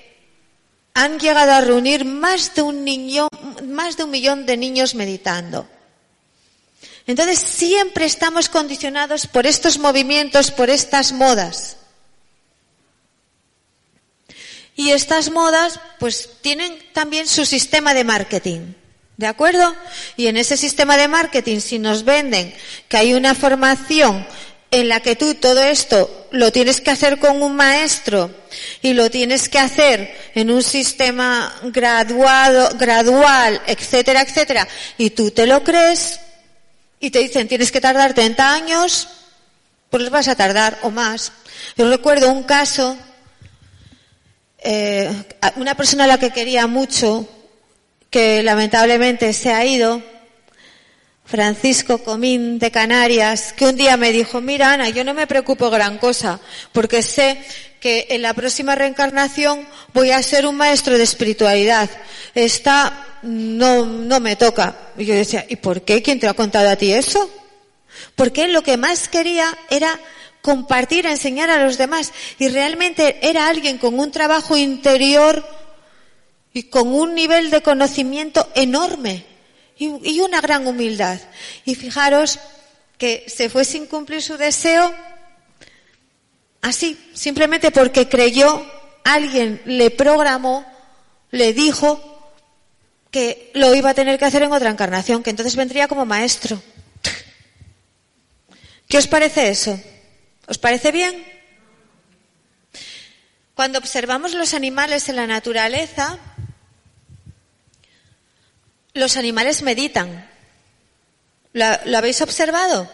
han 0.93 1.19
llegado 1.19 1.51
a 1.51 1.61
reunir 1.61 2.05
más 2.05 2.55
de 2.55 2.63
un 2.63 2.83
niño, 2.83 3.27
más 3.63 3.97
de 3.97 4.03
un 4.03 4.11
millón 4.11 4.45
de 4.45 4.57
niños 4.57 4.95
meditando. 4.95 5.67
Entonces 7.05 7.39
siempre 7.39 8.05
estamos 8.05 8.49
condicionados 8.49 9.27
por 9.27 9.47
estos 9.47 9.79
movimientos, 9.79 10.51
por 10.51 10.69
estas 10.69 11.13
modas. 11.13 11.77
Y 14.75 14.91
estas 14.91 15.31
modas, 15.31 15.79
pues, 15.99 16.29
tienen 16.41 16.77
también 16.93 17.27
su 17.27 17.45
sistema 17.45 17.93
de 17.93 18.03
marketing. 18.03 18.73
¿De 19.17 19.25
acuerdo? 19.25 19.75
Y 20.15 20.27
en 20.27 20.37
ese 20.37 20.57
sistema 20.57 20.97
de 20.97 21.07
marketing, 21.07 21.59
si 21.59 21.79
nos 21.79 22.03
venden 22.03 22.53
que 22.87 22.97
hay 22.97 23.15
una 23.15 23.33
formación 23.33 24.27
en 24.71 24.89
la 24.89 24.99
que 24.99 25.15
tú 25.15 25.35
todo 25.35 25.63
esto 25.63 26.27
lo 26.31 26.51
tienes 26.51 26.81
que 26.81 26.91
hacer 26.91 27.19
con 27.19 27.41
un 27.41 27.55
maestro 27.55 28.29
y 28.81 28.93
lo 28.93 29.09
tienes 29.09 29.47
que 29.47 29.59
hacer 29.59 30.13
en 30.35 30.51
un 30.51 30.61
sistema 30.61 31.53
graduado, 31.63 32.69
gradual, 32.77 33.61
etcétera, 33.65 34.21
etcétera, 34.21 34.67
y 34.97 35.11
tú 35.11 35.31
te 35.31 35.47
lo 35.47 35.63
crees 35.63 36.19
y 36.99 37.11
te 37.11 37.19
dicen 37.19 37.47
tienes 37.47 37.71
que 37.71 37.81
tardar 37.81 38.13
30 38.13 38.53
años, 38.53 39.07
pues 39.89 40.09
vas 40.09 40.27
a 40.27 40.35
tardar 40.35 40.77
o 40.81 40.91
más. 40.91 41.31
Yo 41.77 41.89
recuerdo 41.89 42.31
un 42.31 42.43
caso, 42.43 42.97
eh, 44.59 45.09
una 45.55 45.75
persona 45.75 46.03
a 46.03 46.07
la 46.07 46.19
que 46.19 46.31
quería 46.31 46.67
mucho, 46.67 47.27
que 48.09 48.43
lamentablemente 48.43 49.31
se 49.33 49.53
ha 49.53 49.65
ido, 49.65 50.01
Francisco 51.27 51.97
Comín 51.97 52.57
de 52.57 52.71
Canarias, 52.71 53.51
que 53.51 53.65
un 53.65 53.75
día 53.75 53.97
me 53.97 54.13
dijo, 54.13 54.39
mira 54.39 54.71
Ana, 54.71 54.87
yo 54.87 55.03
no 55.03 55.13
me 55.13 55.27
preocupo 55.27 55.69
gran 55.69 55.97
cosa, 55.97 56.39
porque 56.71 57.01
sé 57.01 57.37
que 57.81 58.07
en 58.11 58.21
la 58.21 58.33
próxima 58.33 58.75
reencarnación 58.75 59.67
voy 59.93 60.11
a 60.11 60.23
ser 60.23 60.45
un 60.45 60.55
maestro 60.55 60.97
de 60.97 61.03
espiritualidad. 61.03 61.89
Esta 62.33 63.19
no, 63.23 63.85
no 63.85 64.21
me 64.21 64.37
toca. 64.37 64.77
Y 64.97 65.03
yo 65.03 65.13
decía, 65.15 65.45
¿y 65.49 65.57
por 65.57 65.81
qué? 65.81 66.01
¿Quién 66.01 66.17
te 66.17 66.29
ha 66.29 66.33
contado 66.33 66.69
a 66.69 66.77
ti 66.77 66.93
eso? 66.93 67.29
Porque 68.15 68.47
lo 68.47 68.63
que 68.63 68.77
más 68.77 69.09
quería 69.09 69.53
era 69.69 69.99
compartir, 70.41 71.05
enseñar 71.05 71.49
a 71.49 71.61
los 71.61 71.77
demás. 71.77 72.13
Y 72.39 72.47
realmente 72.47 73.17
era 73.21 73.49
alguien 73.49 73.79
con 73.79 73.99
un 73.99 74.11
trabajo 74.11 74.55
interior 74.55 75.45
y 76.53 76.63
con 76.63 76.87
un 76.87 77.15
nivel 77.15 77.51
de 77.51 77.61
conocimiento 77.61 78.47
enorme 78.55 79.36
y, 79.77 80.19
una 80.19 80.41
gran 80.41 80.65
humildad. 80.67 81.19
Y 81.65 81.75
fijaros 81.75 82.39
que 82.97 83.25
se 83.27 83.49
fue 83.49 83.63
sin 83.63 83.85
cumplir 83.85 84.21
su 84.21 84.37
deseo 84.37 84.93
así, 86.61 86.97
simplemente 87.13 87.71
porque 87.71 88.09
creyó, 88.09 88.65
alguien 89.03 89.61
le 89.65 89.91
programó, 89.91 90.65
le 91.31 91.53
dijo 91.53 92.31
que 93.11 93.51
lo 93.53 93.73
iba 93.73 93.91
a 93.91 93.93
tener 93.93 94.17
que 94.19 94.25
hacer 94.25 94.43
en 94.43 94.51
otra 94.51 94.69
encarnación, 94.69 95.23
que 95.23 95.29
entonces 95.29 95.55
vendría 95.55 95.87
como 95.87 96.05
maestro. 96.05 96.61
¿Qué 98.87 98.97
os 98.97 99.07
parece 99.07 99.49
eso? 99.49 99.79
¿Os 100.47 100.57
parece 100.57 100.91
bien? 100.91 101.25
Cuando 103.53 103.79
observamos 103.79 104.33
los 104.33 104.53
animales 104.53 105.09
en 105.09 105.15
la 105.17 105.27
naturaleza, 105.27 106.19
los 108.97 109.17
animales 109.17 109.61
meditan. 109.61 110.29
¿Lo, 111.53 111.97
habéis 111.97 112.21
observado? 112.21 112.91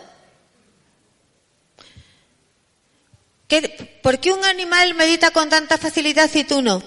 ¿Por 4.02 4.20
qué 4.20 4.32
un 4.32 4.44
animal 4.46 4.94
medita 4.96 5.32
con 5.32 5.50
tanta 5.50 5.78
facilidad 5.78 6.30
y 6.34 6.44
tú 6.44 6.62
no? 6.62 6.82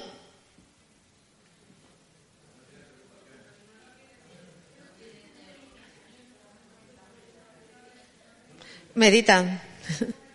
Meditan. 8.94 9.60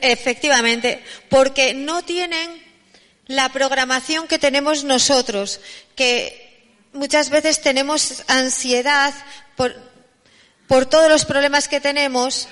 Efectivamente, 0.00 1.02
porque 1.28 1.72
no 1.74 2.02
tienen 2.02 2.62
la 3.26 3.48
programación 3.48 4.28
que 4.28 4.38
tenemos 4.38 4.84
nosotros, 4.84 5.60
que 5.94 6.45
muchas 6.96 7.30
veces 7.30 7.60
tenemos 7.60 8.24
ansiedad 8.26 9.14
por, 9.56 9.76
por 10.66 10.86
todos 10.86 11.08
los 11.08 11.24
problemas 11.24 11.68
que 11.68 11.80
tenemos, 11.80 12.48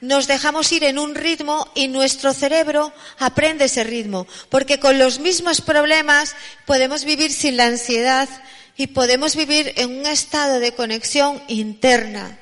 nos 0.00 0.26
dejamos 0.26 0.72
ir 0.72 0.82
en 0.84 0.98
un 0.98 1.14
ritmo 1.14 1.70
y 1.74 1.86
nuestro 1.86 2.34
cerebro 2.34 2.92
aprende 3.18 3.66
ese 3.66 3.84
ritmo, 3.84 4.26
porque 4.48 4.80
con 4.80 4.98
los 4.98 5.20
mismos 5.20 5.60
problemas 5.60 6.34
podemos 6.66 7.04
vivir 7.04 7.32
sin 7.32 7.56
la 7.56 7.66
ansiedad 7.66 8.28
y 8.76 8.88
podemos 8.88 9.36
vivir 9.36 9.72
en 9.76 10.00
un 10.00 10.06
estado 10.06 10.58
de 10.58 10.74
conexión 10.74 11.42
interna, 11.46 12.38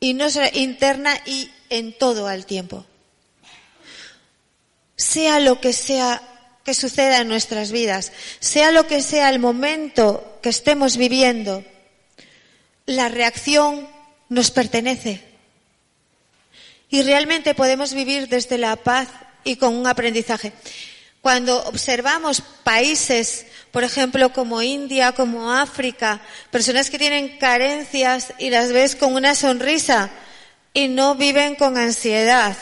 y 0.00 0.12
no 0.12 0.26
interna 0.52 1.18
y 1.24 1.50
en 1.70 1.96
todo 1.96 2.26
al 2.26 2.44
tiempo. 2.44 2.84
Sea 4.96 5.40
lo 5.40 5.60
que 5.60 5.72
sea 5.72 6.35
que 6.66 6.74
suceda 6.74 7.20
en 7.20 7.28
nuestras 7.28 7.70
vidas, 7.70 8.10
sea 8.40 8.72
lo 8.72 8.88
que 8.88 9.00
sea 9.00 9.30
el 9.30 9.38
momento 9.38 10.40
que 10.42 10.48
estemos 10.48 10.96
viviendo, 10.96 11.64
la 12.86 13.08
reacción 13.08 13.88
nos 14.28 14.50
pertenece. 14.50 15.22
Y 16.90 17.02
realmente 17.02 17.54
podemos 17.54 17.94
vivir 17.94 18.28
desde 18.28 18.58
la 18.58 18.74
paz 18.74 19.06
y 19.44 19.54
con 19.54 19.76
un 19.76 19.86
aprendizaje. 19.86 20.52
Cuando 21.20 21.62
observamos 21.66 22.40
países, 22.64 23.46
por 23.70 23.84
ejemplo, 23.84 24.32
como 24.32 24.60
India, 24.60 25.12
como 25.12 25.52
África, 25.52 26.20
personas 26.50 26.90
que 26.90 26.98
tienen 26.98 27.38
carencias 27.38 28.34
y 28.40 28.50
las 28.50 28.72
ves 28.72 28.96
con 28.96 29.14
una 29.14 29.36
sonrisa 29.36 30.10
y 30.74 30.88
no 30.88 31.14
viven 31.14 31.54
con 31.54 31.78
ansiedad, 31.78 32.56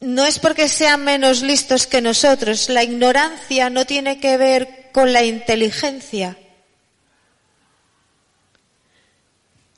no 0.00 0.24
es 0.26 0.38
porque 0.38 0.68
sean 0.68 1.04
menos 1.04 1.42
listos 1.42 1.86
que 1.86 2.00
nosotros. 2.00 2.68
La 2.68 2.82
ignorancia 2.82 3.70
no 3.70 3.84
tiene 3.84 4.20
que 4.20 4.36
ver 4.36 4.90
con 4.92 5.12
la 5.12 5.24
inteligencia. 5.24 6.38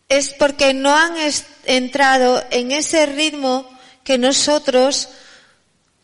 Es 0.08 0.30
porque 0.30 0.74
no 0.74 0.96
han 0.96 1.14
entrado 1.64 2.44
en 2.50 2.72
ese 2.72 3.06
ritmo 3.06 3.68
que 4.02 4.18
nosotros 4.18 5.08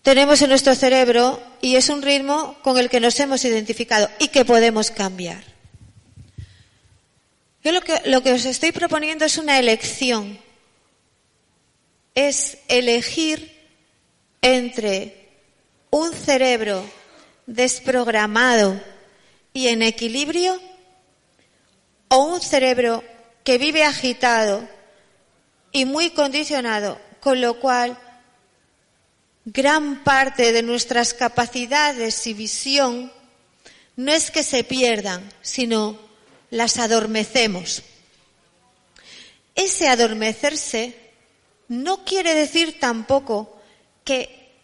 tenemos 0.03 0.41
en 0.41 0.51
nuestro 0.51 0.75
cerebro 0.77 1.43
y 1.61 1.75
es 1.75 1.89
un 1.89 2.03
ritmo 2.03 2.57
con 2.62 2.79
el 2.79 2.89
que 2.89 3.01
nos 3.01 3.19
hemos 3.19 3.45
identificado 3.45 4.09
y 4.21 4.29
que 4.29 4.45
podemos 4.45 4.93
cambiar. 4.93 5.43
Yo 7.64 7.73
lo 7.73 8.23
que, 8.23 8.33
os 8.33 8.45
estoy 8.45 8.71
proponiendo 8.71 9.25
es 9.25 9.39
una 9.39 9.59
elección. 9.59 10.39
Es 12.14 12.59
elegir 12.69 13.56
entre 14.43 15.28
un 15.91 16.12
cerebro 16.12 16.84
desprogramado 17.47 18.80
y 19.53 19.68
en 19.68 19.82
equilibrio 19.82 20.61
o 22.09 22.18
un 22.18 22.41
cerebro 22.41 23.03
que 23.45 23.59
vive 23.59 23.84
agitado 23.84 24.68
y 25.72 25.84
muy 25.84 26.11
condicionado, 26.11 27.01
con 27.20 27.41
lo 27.41 27.61
cual 27.61 27.99
gran 29.45 30.03
parte 30.03 30.53
de 30.53 30.62
nuestras 30.62 31.14
capacidades 31.14 32.26
y 32.26 32.34
visión 32.34 33.12
no 33.95 34.12
es 34.12 34.30
que 34.30 34.43
se 34.43 34.64
pierdan, 34.64 35.32
sino 35.41 35.99
las 36.51 36.78
adormecemos. 36.78 37.82
Ese 39.55 39.89
adormecerse 39.89 40.95
no 41.68 42.05
quiere 42.05 42.34
decir 42.34 42.78
tampoco 42.78 43.56
que 44.07 44.55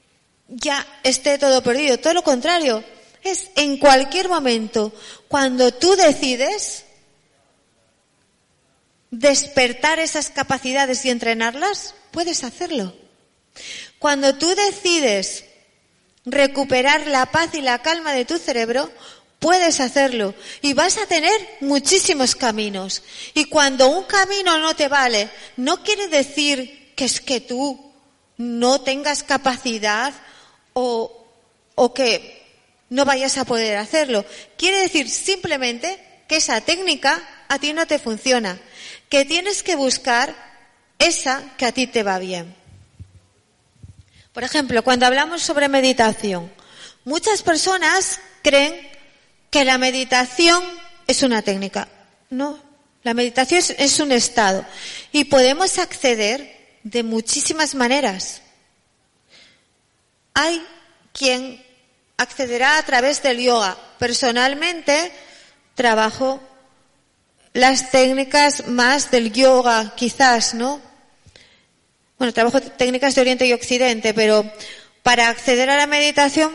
ya 0.48 0.86
esté 1.02 1.36
todo 1.36 1.62
perdido. 1.62 1.98
Todo 1.98 2.14
lo 2.14 2.22
contrario, 2.22 2.82
es 3.22 3.50
en 3.56 3.76
cualquier 3.76 4.30
momento, 4.30 4.92
cuando 5.28 5.74
tú 5.74 5.94
decides, 5.96 6.84
despertar 9.10 9.98
esas 9.98 10.30
capacidades 10.30 11.04
y 11.04 11.10
entrenarlas, 11.10 11.94
puedes 12.10 12.44
hacerlo. 12.44 12.96
Cuando 13.98 14.34
tú 14.36 14.54
decides 14.54 15.44
recuperar 16.24 17.06
la 17.08 17.26
paz 17.26 17.50
y 17.54 17.60
la 17.60 17.82
calma 17.82 18.12
de 18.12 18.24
tu 18.24 18.38
cerebro, 18.38 18.90
puedes 19.38 19.80
hacerlo 19.80 20.34
y 20.62 20.72
vas 20.72 20.96
a 20.98 21.06
tener 21.06 21.38
muchísimos 21.60 22.34
caminos. 22.34 23.02
Y 23.34 23.46
cuando 23.46 23.88
un 23.88 24.04
camino 24.04 24.58
no 24.58 24.74
te 24.74 24.88
vale, 24.88 25.28
no 25.56 25.82
quiere 25.82 26.08
decir 26.08 26.94
que 26.96 27.04
es 27.04 27.20
que 27.20 27.40
tú 27.40 27.91
no 28.42 28.80
tengas 28.80 29.22
capacidad 29.22 30.12
o, 30.72 31.26
o 31.74 31.94
que 31.94 32.42
no 32.90 33.04
vayas 33.04 33.38
a 33.38 33.44
poder 33.44 33.76
hacerlo. 33.76 34.24
Quiere 34.56 34.80
decir 34.80 35.08
simplemente 35.08 35.98
que 36.28 36.36
esa 36.36 36.60
técnica 36.60 37.22
a 37.48 37.58
ti 37.58 37.72
no 37.72 37.86
te 37.86 37.98
funciona, 37.98 38.58
que 39.08 39.24
tienes 39.24 39.62
que 39.62 39.76
buscar 39.76 40.34
esa 40.98 41.42
que 41.56 41.66
a 41.66 41.72
ti 41.72 41.86
te 41.86 42.02
va 42.02 42.18
bien. 42.18 42.54
Por 44.32 44.44
ejemplo, 44.44 44.82
cuando 44.82 45.06
hablamos 45.06 45.42
sobre 45.42 45.68
meditación, 45.68 46.50
muchas 47.04 47.42
personas 47.42 48.20
creen 48.42 48.74
que 49.50 49.64
la 49.64 49.78
meditación 49.78 50.62
es 51.06 51.22
una 51.22 51.42
técnica. 51.42 51.88
No, 52.30 52.58
la 53.02 53.14
meditación 53.14 53.62
es, 53.78 54.00
un 54.00 54.12
estado 54.12 54.64
y 55.10 55.24
podemos 55.24 55.78
acceder 55.78 56.61
de 56.82 57.02
muchísimas 57.02 57.74
maneras. 57.74 58.42
Hay 60.34 60.64
quien 61.12 61.64
accederá 62.16 62.78
a 62.78 62.82
través 62.82 63.22
del 63.22 63.38
yoga. 63.38 63.76
Personalmente 63.98 65.12
trabajo 65.74 66.40
las 67.52 67.90
técnicas 67.90 68.66
más 68.68 69.10
del 69.10 69.32
yoga, 69.32 69.94
quizás, 69.94 70.54
¿no? 70.54 70.80
Bueno, 72.18 72.32
trabajo 72.32 72.60
técnicas 72.60 73.14
de 73.14 73.20
Oriente 73.20 73.46
y 73.46 73.52
Occidente, 73.52 74.14
pero 74.14 74.50
para 75.02 75.28
acceder 75.28 75.68
a 75.68 75.76
la 75.76 75.86
meditación, 75.86 76.52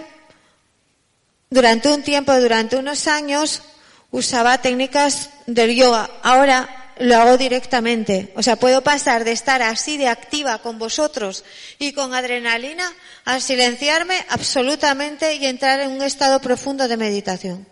durante 1.50 1.90
un 1.90 2.04
tiempo, 2.04 2.34
durante 2.40 2.78
unos 2.78 3.08
años, 3.08 3.62
usaba 4.12 4.58
técnicas 4.60 5.30
del 5.46 5.76
yoga. 5.76 6.10
Ahora 6.24 6.87
lo 7.00 7.16
hago 7.16 7.38
directamente. 7.38 8.32
O 8.36 8.44
sea, 8.44 8.56
puedo 8.56 8.82
pasar 8.82 9.24
de 9.24 9.32
estar 9.32 9.62
así 9.62 9.98
de 9.98 10.08
activa 10.08 10.60
con 10.60 10.80
vosotros 10.80 11.44
y 11.80 11.94
con 11.94 12.14
adrenalina 12.14 12.92
a 13.26 13.40
silenciarme 13.40 14.26
absolutamente 14.30 15.36
y 15.36 15.46
entrar 15.46 15.80
en 15.80 15.92
un 15.92 16.02
estado 16.02 16.40
profundo 16.40 16.88
de 16.88 16.98
meditación. 16.98 17.68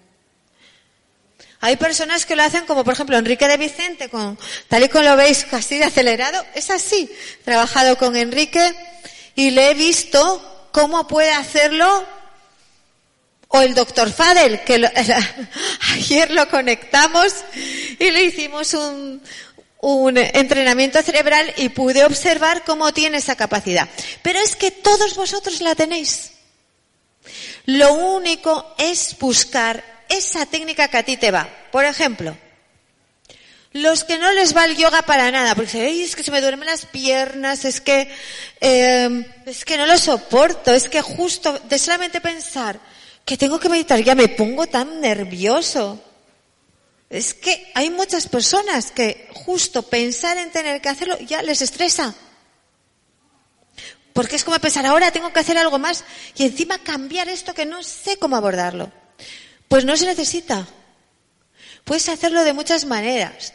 Hay 1.62 1.78
personas 1.78 2.26
que 2.26 2.36
lo 2.36 2.44
hacen 2.44 2.66
como 2.66 2.84
por 2.84 2.94
ejemplo 2.94 3.18
Enrique 3.18 3.48
de 3.48 3.58
Vicente, 3.58 4.10
con, 4.10 4.38
tal 4.68 4.84
y 4.84 4.90
como 4.90 5.04
lo 5.04 5.16
veis 5.16 5.46
casi 5.46 5.78
de 5.78 5.86
acelerado, 5.86 6.46
es 6.54 6.70
así. 6.70 7.10
Trabajado 7.44 7.98
con 7.98 8.16
Enrique 8.16 8.76
y 9.36 9.52
le 9.52 9.72
he 9.72 9.74
visto 9.74 10.70
cómo 10.72 11.08
puede 11.08 11.32
hacerlo 11.32 12.06
o 13.56 13.62
el 13.62 13.74
doctor 13.74 14.12
Fadel, 14.12 14.62
que 14.64 14.86
ayer 15.94 16.32
lo 16.32 16.48
conectamos 16.50 17.34
y 18.00 18.12
le 18.12 18.26
hicimos 18.26 18.74
un, 18.74 19.22
entrenamiento 20.18 21.02
cerebral 21.04 21.54
y 21.58 21.70
pude 21.70 22.04
observar 22.04 22.64
cómo 22.64 22.92
tiene 22.92 23.18
esa 23.18 23.36
capacidad. 23.36 23.88
Pero 24.24 24.40
es 24.40 24.56
que 24.56 24.72
todos 24.72 25.16
vosotros 25.16 25.62
la 25.62 25.76
tenéis. 25.76 26.32
Lo 27.66 27.94
único 27.94 28.76
es 28.78 29.16
buscar 29.20 29.84
esa 30.10 30.46
técnica 30.48 30.88
que 30.88 30.98
a 30.98 31.04
ti 31.04 31.18
te 31.18 31.32
va. 31.32 31.48
Por 31.72 31.86
ejemplo, 31.86 32.36
los 33.74 34.04
que 34.04 34.18
no 34.18 34.32
les 34.34 34.56
va 34.56 34.66
el 34.66 34.76
yoga 34.76 35.04
para 35.04 35.32
nada, 35.32 35.54
porque 35.54 35.86
dicen, 35.86 36.06
es 36.06 36.16
que 36.16 36.24
se 36.24 36.32
me 36.32 36.42
duermen 36.42 36.68
las 36.68 36.86
piernas, 36.88 37.64
es 37.64 37.80
que, 37.80 38.10
eh, 38.60 39.26
es 39.46 39.66
que 39.66 39.78
no 39.78 39.86
lo 39.86 39.98
soporto, 39.98 40.74
es 40.74 40.90
que 40.90 41.02
justo 41.02 41.60
de 41.70 41.78
solamente 41.78 42.22
pensar 42.22 42.80
que 43.26 43.38
tengo 43.38 43.60
que 43.60 43.70
meditar, 43.70 44.00
ya 44.02 44.14
me 44.14 44.30
pongo 44.30 44.68
tan 44.68 45.02
nervioso. 45.02 46.00
Es 47.10 47.34
que 47.34 47.72
hay 47.74 47.90
muchas 47.90 48.28
personas 48.28 48.92
que 48.92 49.30
justo 49.34 49.84
pensar 49.84 50.38
en 50.38 50.52
tener 50.52 50.80
que 50.80 50.90
hacerlo 50.90 51.18
ya 51.20 51.42
les 51.42 51.62
estresa. 51.62 52.14
Porque 54.14 54.38
es 54.38 54.44
como 54.44 54.58
pensar, 54.60 54.86
ahora 54.86 55.12
tengo 55.12 55.34
que 55.34 55.40
hacer 55.40 55.58
algo 55.58 55.78
más 55.80 56.06
y 56.36 56.46
encima 56.46 56.78
cambiar 56.78 57.28
esto 57.28 57.54
que 57.54 57.66
no 57.66 57.84
sé 57.84 58.18
cómo 58.18 58.38
abordarlo. 58.38 58.92
Pues 59.68 59.84
no 59.84 59.98
se 59.98 60.06
necesita. 60.06 60.66
Puedes 61.84 62.08
hacerlo 62.08 62.44
de 62.44 62.54
muchas 62.54 62.86
maneras. 62.86 63.54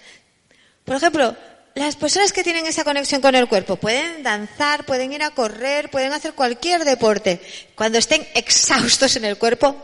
Por 0.85 0.97
ejemplo, 0.97 1.37
las 1.75 1.97
personas 1.97 2.33
que 2.33 2.43
tienen 2.43 2.67
esa 2.67 2.85
conexión 2.85 3.21
con 3.21 3.35
el 3.35 3.49
cuerpo 3.49 3.77
pueden 3.77 4.23
danzar, 4.23 4.85
pueden 4.85 5.13
ir 5.13 5.23
a 5.23 5.31
correr, 5.31 5.91
pueden 5.91 6.13
hacer 6.13 6.35
cualquier 6.35 6.85
deporte. 6.85 7.41
Cuando 7.75 7.99
estén 7.99 8.27
exhaustos 8.35 9.17
en 9.17 9.25
el 9.25 9.39
cuerpo, 9.39 9.77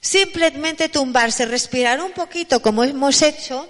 simplemente 0.00 0.88
tumbarse, 0.88 1.46
respirar 1.46 2.00
un 2.00 2.12
poquito 2.12 2.60
como 2.60 2.82
hemos 2.84 3.22
hecho, 3.22 3.68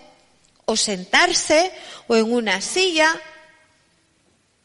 o 0.65 0.77
sentarse, 0.77 1.71
o 2.07 2.17
en 2.17 2.33
una 2.33 2.61
silla, 2.61 3.21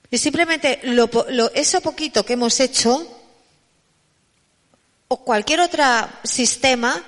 y 0.10 0.18
simplemente 0.18 0.80
lo, 0.84 1.10
eso 1.54 1.82
poquito 1.82 2.26
que 2.26 2.34
hemos 2.34 2.60
hecho, 2.60 3.12
o 5.08 5.24
cualquier 5.24 5.60
otro 5.60 5.84
sistema, 6.24 7.04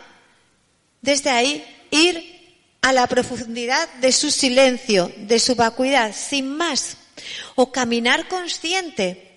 desde 1.01 1.29
ahí 1.29 1.87
ir 1.91 2.36
a 2.81 2.93
la 2.93 3.07
profundidad 3.07 3.87
de 3.95 4.11
su 4.11 4.31
silencio, 4.31 5.11
de 5.17 5.39
su 5.39 5.55
vacuidad, 5.55 6.15
sin 6.15 6.55
más. 6.55 6.97
O 7.55 7.71
caminar 7.71 8.27
consciente. 8.27 9.27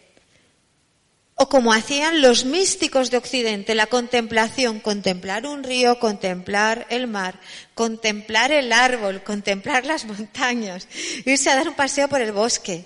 O 1.34 1.48
como 1.48 1.72
hacían 1.72 2.20
los 2.20 2.44
místicos 2.44 3.10
de 3.10 3.16
Occidente, 3.16 3.74
la 3.74 3.86
contemplación, 3.86 4.78
contemplar 4.78 5.46
un 5.46 5.64
río, 5.64 5.98
contemplar 5.98 6.86
el 6.90 7.06
mar, 7.06 7.40
contemplar 7.74 8.52
el 8.52 8.72
árbol, 8.74 9.22
contemplar 9.22 9.86
las 9.86 10.04
montañas, 10.04 10.86
irse 11.24 11.48
a 11.48 11.56
dar 11.56 11.68
un 11.68 11.74
paseo 11.74 12.08
por 12.08 12.20
el 12.20 12.32
bosque. 12.32 12.84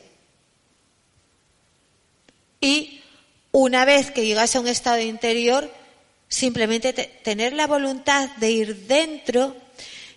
Y 2.61 3.03
una 3.51 3.85
vez 3.85 4.13
que 4.13 4.25
llegas 4.25 4.55
a 4.55 4.61
un 4.61 4.69
estado 4.69 5.01
interior, 5.01 5.69
simplemente 6.29 6.93
tener 6.93 7.55
la 7.55 7.67
voluntad 7.67 8.31
de 8.37 8.51
ir 8.53 8.87
dentro 8.87 9.64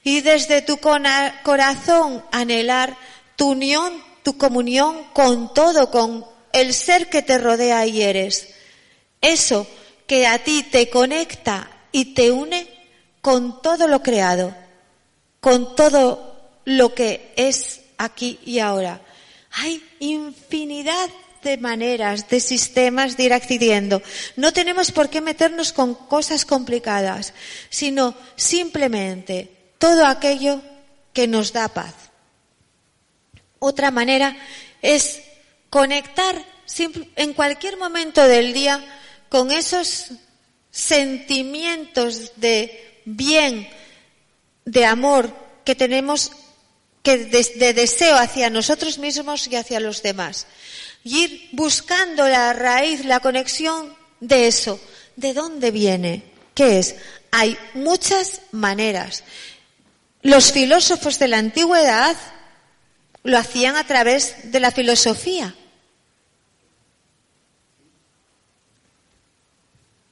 y 0.08 0.22
desde 0.22 0.62
tu 0.62 0.78
corazón 0.78 2.24
anhelar 2.32 2.96
tu 3.36 3.50
unión, 3.50 4.02
tu 4.24 4.38
comunión 4.38 5.04
con 5.12 5.54
todo, 5.54 5.92
con 5.92 6.26
el 6.54 6.74
ser 6.74 7.10
que 7.10 7.22
te 7.22 7.38
rodea 7.38 7.86
y 7.86 8.04
eres. 8.04 8.48
Eso 9.20 9.68
que 10.08 10.26
a 10.26 10.40
ti 10.40 10.64
te 10.64 10.90
conecta 10.90 11.70
y 11.92 12.14
te 12.14 12.32
une 12.32 12.70
con 13.20 13.62
todo 13.62 13.90
lo 13.90 14.02
creado, 14.02 14.56
con 15.42 15.76
todo 15.76 16.62
lo 16.64 16.94
que 16.94 17.34
es 17.36 17.82
aquí 17.98 18.40
y 18.46 18.60
ahora. 18.60 19.02
Hay 19.52 19.84
infinidad 20.00 21.10
de 21.44 21.58
maneras, 21.58 22.30
de 22.30 22.40
sistemas 22.40 23.18
de 23.18 23.26
ir 23.26 23.34
accediendo. 23.34 24.02
No 24.38 24.54
tenemos 24.54 24.94
por 24.94 25.10
qué 25.10 25.20
meternos 25.20 25.74
con 25.74 25.96
cosas 25.96 26.46
complicadas, 26.46 27.34
sino 27.70 28.16
simplemente 28.38 29.57
todo 29.78 30.06
aquello 30.06 30.62
que 31.14 31.28
nos 31.28 31.54
da 31.54 31.68
paz. 31.68 31.94
Otra 33.60 33.92
manera 33.92 34.36
es 34.82 35.22
conectar 35.70 36.36
en 37.16 37.34
cualquier 37.34 37.78
momento 37.78 38.24
del 38.24 38.54
día 38.54 38.84
con 39.30 39.52
esos 39.52 40.12
sentimientos 40.72 42.34
de 42.36 43.02
bien, 43.06 43.68
de 44.66 44.86
amor 44.86 45.34
que 45.66 45.76
tenemos 45.76 46.32
que 47.02 47.18
de, 47.18 47.74
deseo 47.74 48.18
hacia 48.18 48.50
nosotros 48.50 48.98
mismos 48.98 49.48
y 49.48 49.56
hacia 49.56 49.80
los 49.80 50.04
demás. 50.04 50.46
Y 51.04 51.24
ir 51.24 51.50
buscando 51.54 52.28
la 52.28 52.52
raíz, 52.52 53.06
la 53.06 53.22
conexión 53.22 53.96
de 54.20 54.48
eso. 54.48 54.80
¿De 55.16 55.34
dónde 55.34 55.72
viene? 55.72 56.24
¿Qué 56.54 56.80
es? 56.80 56.96
Hay 57.32 57.58
muchas 57.74 58.42
maneras. 58.52 59.24
Los 60.22 60.52
filósofos 60.52 61.20
de 61.20 61.28
la 61.28 61.38
antigüedad 61.38 62.16
lo 63.24 63.38
hacían 63.38 63.76
a 63.76 63.86
través 63.86 64.52
de 64.52 64.60
la 64.60 64.72
filosofía. 64.72 65.54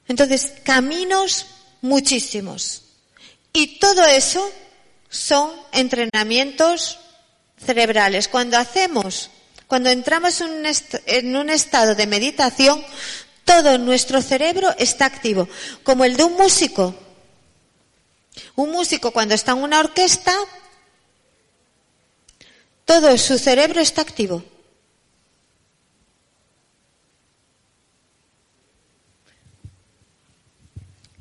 Entonces, 0.07 0.53
caminos 0.63 1.47
muchísimos. 1.81 2.83
Y 3.53 3.79
todo 3.79 4.05
eso 4.05 4.47
son 5.09 5.51
entrenamientos 5.71 6.99
cerebrales. 7.57 8.27
Cuando 8.27 8.57
hacemos, 8.57 9.31
cuando 9.67 9.89
entramos 9.89 10.41
en 10.41 11.35
un 11.35 11.49
estado 11.49 11.95
de 11.95 12.05
meditación, 12.05 12.83
todo 13.45 13.77
nuestro 13.77 14.21
cerebro 14.21 14.75
está 14.77 15.05
activo, 15.05 15.47
como 15.83 16.03
el 16.03 16.17
de 16.17 16.23
un 16.23 16.33
músico. 16.33 16.95
Un 18.55 18.71
músico 18.71 19.11
cuando 19.11 19.33
está 19.35 19.51
en 19.51 19.59
una 19.59 19.79
orquesta 19.79 20.33
todo 22.85 23.17
su 23.17 23.39
cerebro 23.39 23.81
está 23.81 24.01
activo. 24.01 24.43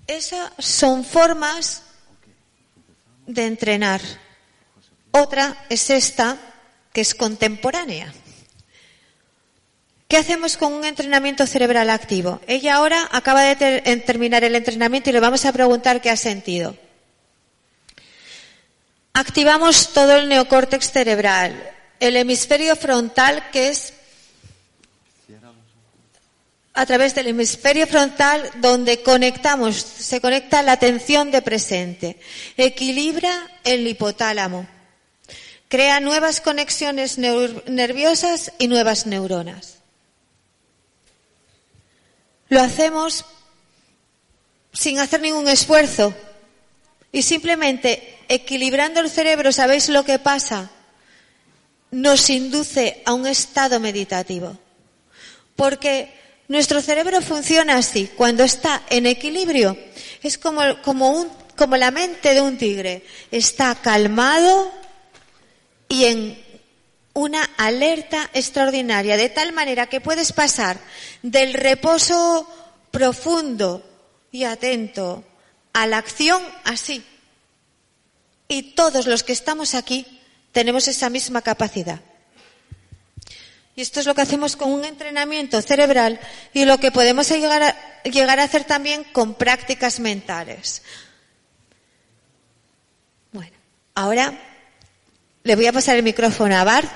Esas 0.07 0.53
son 0.59 1.05
formas 1.05 1.83
de 3.27 3.47
entrenar. 3.47 4.03
Otra 5.11 5.65
es 5.71 5.89
esta, 5.89 6.37
que 6.93 7.01
es 7.01 7.15
contemporánea. 7.15 8.13
¿Qué 10.07 10.19
hacemos 10.19 10.59
con 10.59 10.75
un 10.75 10.85
entrenamiento 10.85 11.47
cerebral 11.47 11.89
activo? 11.89 12.41
Ella 12.47 12.75
ahora 12.75 13.09
acaba 13.11 13.43
de 13.43 13.57
terminar 14.05 14.45
el 14.45 14.55
entrenamiento 14.55 15.09
y 15.09 15.15
le 15.15 15.21
vamos 15.21 15.47
a 15.47 15.53
preguntar 15.53 16.03
qué 16.03 16.11
ha 16.11 16.17
sentido. 16.17 16.77
Activamos 19.17 19.93
todo 19.93 20.17
el 20.17 20.29
neocórtex 20.29 20.91
cerebral, 20.91 21.71
el 22.01 22.17
hemisferio 22.17 22.75
frontal 22.75 23.49
que 23.53 23.69
es 23.69 23.93
a 26.73 26.85
través 26.85 27.15
del 27.15 27.29
hemisferio 27.29 27.87
frontal 27.87 28.51
donde 28.57 29.05
conectamos, 29.05 29.77
se 29.77 30.21
conecta 30.21 30.65
la 30.65 30.73
atención 30.73 31.31
de 31.31 31.43
presente, 31.43 32.19
equilibra 32.57 33.49
el 33.63 33.87
hipotálamo, 33.87 34.67
crea 35.69 36.01
nuevas 36.01 36.41
conexiones 36.41 37.17
nerviosas 37.17 38.51
y 38.59 38.67
nuevas 38.67 39.07
neuronas. 39.07 39.77
Lo 42.49 42.61
hacemos 42.61 43.25
sin 44.73 44.99
hacer 44.99 45.21
ningún 45.21 45.47
esfuerzo 45.47 46.13
y 47.13 47.23
simplemente 47.23 48.14
equilibrando 48.29 49.01
el 49.01 49.11
cerebro, 49.11 49.53
¿sabéis 49.53 49.89
lo 49.89 50.05
que 50.05 50.19
pasa? 50.19 50.71
Nos 51.91 52.31
induce 52.31 53.03
a 53.05 53.15
un 53.15 53.27
estado 53.27 53.81
meditativo. 53.81 54.59
Porque 55.57 56.13
nuestro 56.49 56.83
cerebro 56.83 57.23
funciona 57.23 57.77
así. 57.77 58.11
Cuando 58.17 58.45
está 58.45 58.83
en 58.91 59.07
equilibrio, 59.07 59.77
es 60.23 60.39
como, 60.39 60.63
como, 60.83 61.11
un, 61.11 61.29
como 61.57 61.77
la 61.77 61.91
mente 61.91 62.35
de 62.35 62.41
un 62.41 62.59
tigre. 62.59 63.05
Está 63.31 63.75
calmado 63.77 64.73
y 65.89 66.05
en 66.05 66.45
una 67.15 67.49
alerta 67.57 68.29
extraordinaria, 68.35 69.17
de 69.17 69.29
tal 69.29 69.53
manera 69.53 69.87
que 69.87 70.01
puedes 70.01 70.33
pasar 70.33 70.79
del 71.23 71.55
reposo 71.55 72.49
profundo 72.91 73.85
y 74.33 74.45
atento 74.45 75.25
a 75.73 75.87
la 75.87 75.99
acción 75.99 76.43
así. 76.65 77.05
Y 78.55 78.63
todos 78.63 79.09
los 79.09 79.25
que 79.25 79.33
estamos 79.33 79.75
aquí 79.75 80.07
tenemos 80.53 80.87
esa 80.87 81.11
misma 81.11 81.43
capacidad. 81.43 82.01
Y 83.75 83.83
esto 83.83 83.99
es 83.99 84.07
lo 84.07 84.15
que 84.15 84.21
hacemos 84.21 84.55
con 84.55 84.71
un 84.71 84.85
entrenamiento 84.85 85.61
cerebral 85.61 86.21
y 86.53 86.65
lo 86.65 86.79
que 86.79 86.93
podemos 86.93 87.29
llegar 87.29 87.65
a, 87.65 88.43
hacer 88.45 88.63
también 88.63 89.03
con 89.11 89.35
prácticas 89.35 89.99
mentales. 89.99 90.83
Bueno, 93.33 93.57
ahora 93.97 94.39
le 95.43 95.57
voy 95.57 95.67
a 95.67 95.73
pasar 95.73 95.97
el 95.97 96.05
micrófono 96.05 96.57
a 96.57 96.63
Bart 96.63 96.89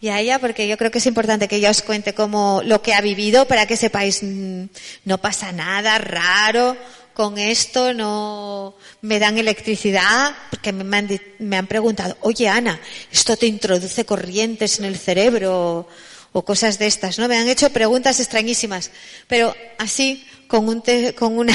y 0.00 0.08
a 0.08 0.20
ella 0.20 0.38
porque 0.38 0.66
yo 0.68 0.78
creo 0.78 0.90
que 0.90 0.98
es 1.00 1.06
importante 1.06 1.48
que 1.48 1.56
ella 1.56 1.68
os 1.68 1.82
cuente 1.82 2.14
cómo 2.14 2.62
lo 2.64 2.80
que 2.80 2.94
ha 2.94 3.02
vivido 3.02 3.46
para 3.46 3.66
que 3.66 3.76
sepáis 3.76 4.22
mm, 4.22 4.64
no 5.04 5.18
pasa 5.18 5.52
nada 5.52 5.98
raro 5.98 6.78
con 7.18 7.36
esto, 7.36 7.92
no 7.94 8.76
me 9.02 9.18
dan 9.18 9.38
electricidad, 9.38 10.36
porque 10.50 10.72
me 10.72 11.56
han, 11.56 11.66
preguntado, 11.66 12.16
oye 12.20 12.48
Ana, 12.48 12.80
¿esto 13.10 13.36
te 13.36 13.46
introduce 13.46 14.04
corrientes 14.04 14.78
en 14.78 14.84
el 14.84 14.96
cerebro? 14.96 15.88
O 16.30 16.44
cosas 16.44 16.78
de 16.78 16.86
estas, 16.86 17.18
¿no? 17.18 17.26
Me 17.26 17.36
han 17.36 17.48
hecho 17.48 17.70
preguntas 17.70 18.20
extrañísimas. 18.20 18.92
Pero 19.26 19.52
así, 19.78 20.24
con 20.46 20.68
un, 20.68 20.80
con 21.18 21.36
una, 21.36 21.54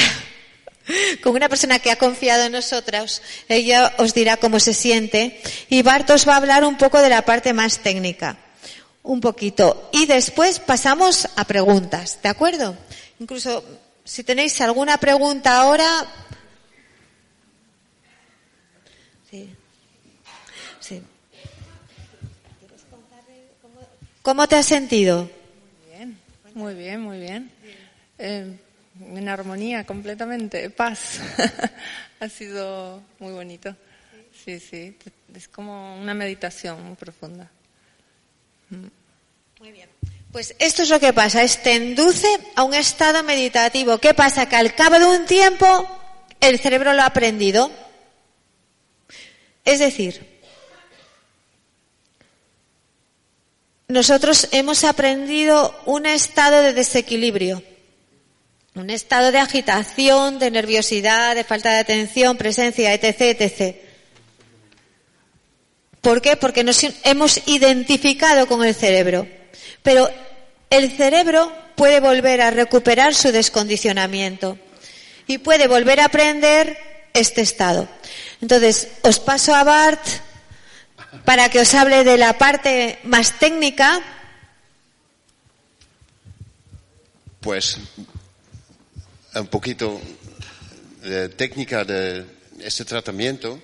con 1.22 1.34
una 1.34 1.48
persona 1.48 1.78
que 1.78 1.90
ha 1.90 1.96
confiado 1.96 2.44
en 2.44 2.52
nosotros, 2.52 3.22
ella 3.48 3.94
os 3.96 4.12
dirá 4.12 4.36
cómo 4.36 4.60
se 4.60 4.74
siente 4.74 5.40
y 5.70 5.80
Bart 5.80 6.10
os 6.10 6.28
va 6.28 6.34
a 6.34 6.36
hablar 6.36 6.64
un 6.64 6.76
poco 6.76 7.00
de 7.00 7.08
la 7.08 7.24
parte 7.24 7.54
más 7.54 7.78
técnica. 7.78 8.36
Un 9.02 9.22
poquito. 9.22 9.88
Y 9.94 10.04
después 10.04 10.58
pasamos 10.60 11.26
a 11.36 11.46
preguntas, 11.46 12.18
¿de 12.22 12.28
acuerdo? 12.28 12.76
Incluso 13.18 13.64
si 14.04 14.22
tenéis 14.22 14.60
alguna 14.60 14.98
pregunta 14.98 15.60
ahora. 15.60 16.06
Sí. 19.30 19.50
Sí. 20.80 21.02
¿Cómo 24.22 24.46
te 24.46 24.56
has 24.56 24.66
sentido? 24.66 25.30
Bien, 25.90 26.18
muy 26.54 26.74
bien, 26.74 27.00
muy 27.00 27.18
bien. 27.18 27.50
Eh, 28.18 28.56
en 29.00 29.28
armonía 29.28 29.84
completamente, 29.84 30.70
paz. 30.70 31.20
ha 32.20 32.28
sido 32.28 33.02
muy 33.18 33.32
bonito. 33.32 33.74
Sí, 34.44 34.60
sí, 34.60 34.96
es 35.34 35.48
como 35.48 35.98
una 36.00 36.14
meditación 36.14 36.82
muy 36.84 36.96
profunda. 36.96 37.50
Muy 39.60 39.72
bien. 39.72 39.88
Pues 40.34 40.52
esto 40.58 40.82
es 40.82 40.88
lo 40.88 40.98
que 40.98 41.12
pasa, 41.12 41.44
es 41.44 41.62
te 41.62 41.76
induce 41.76 42.26
a 42.56 42.64
un 42.64 42.74
estado 42.74 43.22
meditativo. 43.22 43.98
¿Qué 43.98 44.14
pasa? 44.14 44.48
Que 44.48 44.56
al 44.56 44.74
cabo 44.74 44.98
de 44.98 45.04
un 45.04 45.26
tiempo 45.26 45.88
el 46.40 46.58
cerebro 46.58 46.92
lo 46.92 47.02
ha 47.02 47.06
aprendido. 47.06 47.70
Es 49.64 49.78
decir, 49.78 50.40
nosotros 53.86 54.48
hemos 54.50 54.82
aprendido 54.82 55.72
un 55.86 56.04
estado 56.04 56.62
de 56.62 56.72
desequilibrio, 56.72 57.62
un 58.74 58.90
estado 58.90 59.30
de 59.30 59.38
agitación, 59.38 60.40
de 60.40 60.50
nerviosidad, 60.50 61.36
de 61.36 61.44
falta 61.44 61.70
de 61.70 61.78
atención, 61.78 62.36
presencia, 62.36 62.92
etc., 62.92 63.40
etc. 63.40 63.76
¿Por 66.00 66.20
qué? 66.20 66.34
Porque 66.34 66.64
nos 66.64 66.84
hemos 67.04 67.40
identificado 67.46 68.48
con 68.48 68.64
el 68.64 68.74
cerebro. 68.74 69.43
Pero 69.84 70.10
el 70.70 70.96
cerebro 70.96 71.52
puede 71.76 72.00
volver 72.00 72.40
a 72.40 72.50
recuperar 72.50 73.14
su 73.14 73.30
descondicionamiento 73.30 74.58
y 75.26 75.38
puede 75.38 75.68
volver 75.68 76.00
a 76.00 76.06
aprender 76.06 76.76
este 77.12 77.42
estado. 77.42 77.86
Entonces, 78.40 78.88
os 79.02 79.20
paso 79.20 79.54
a 79.54 79.62
Bart 79.62 80.00
para 81.26 81.50
que 81.50 81.60
os 81.60 81.74
hable 81.74 82.02
de 82.02 82.16
la 82.16 82.38
parte 82.38 82.98
más 83.04 83.38
técnica. 83.38 84.02
Pues 87.40 87.76
un 89.34 89.46
poquito 89.48 90.00
de 91.02 91.28
técnica 91.28 91.84
de 91.84 92.24
este 92.60 92.86
tratamiento. 92.86 93.60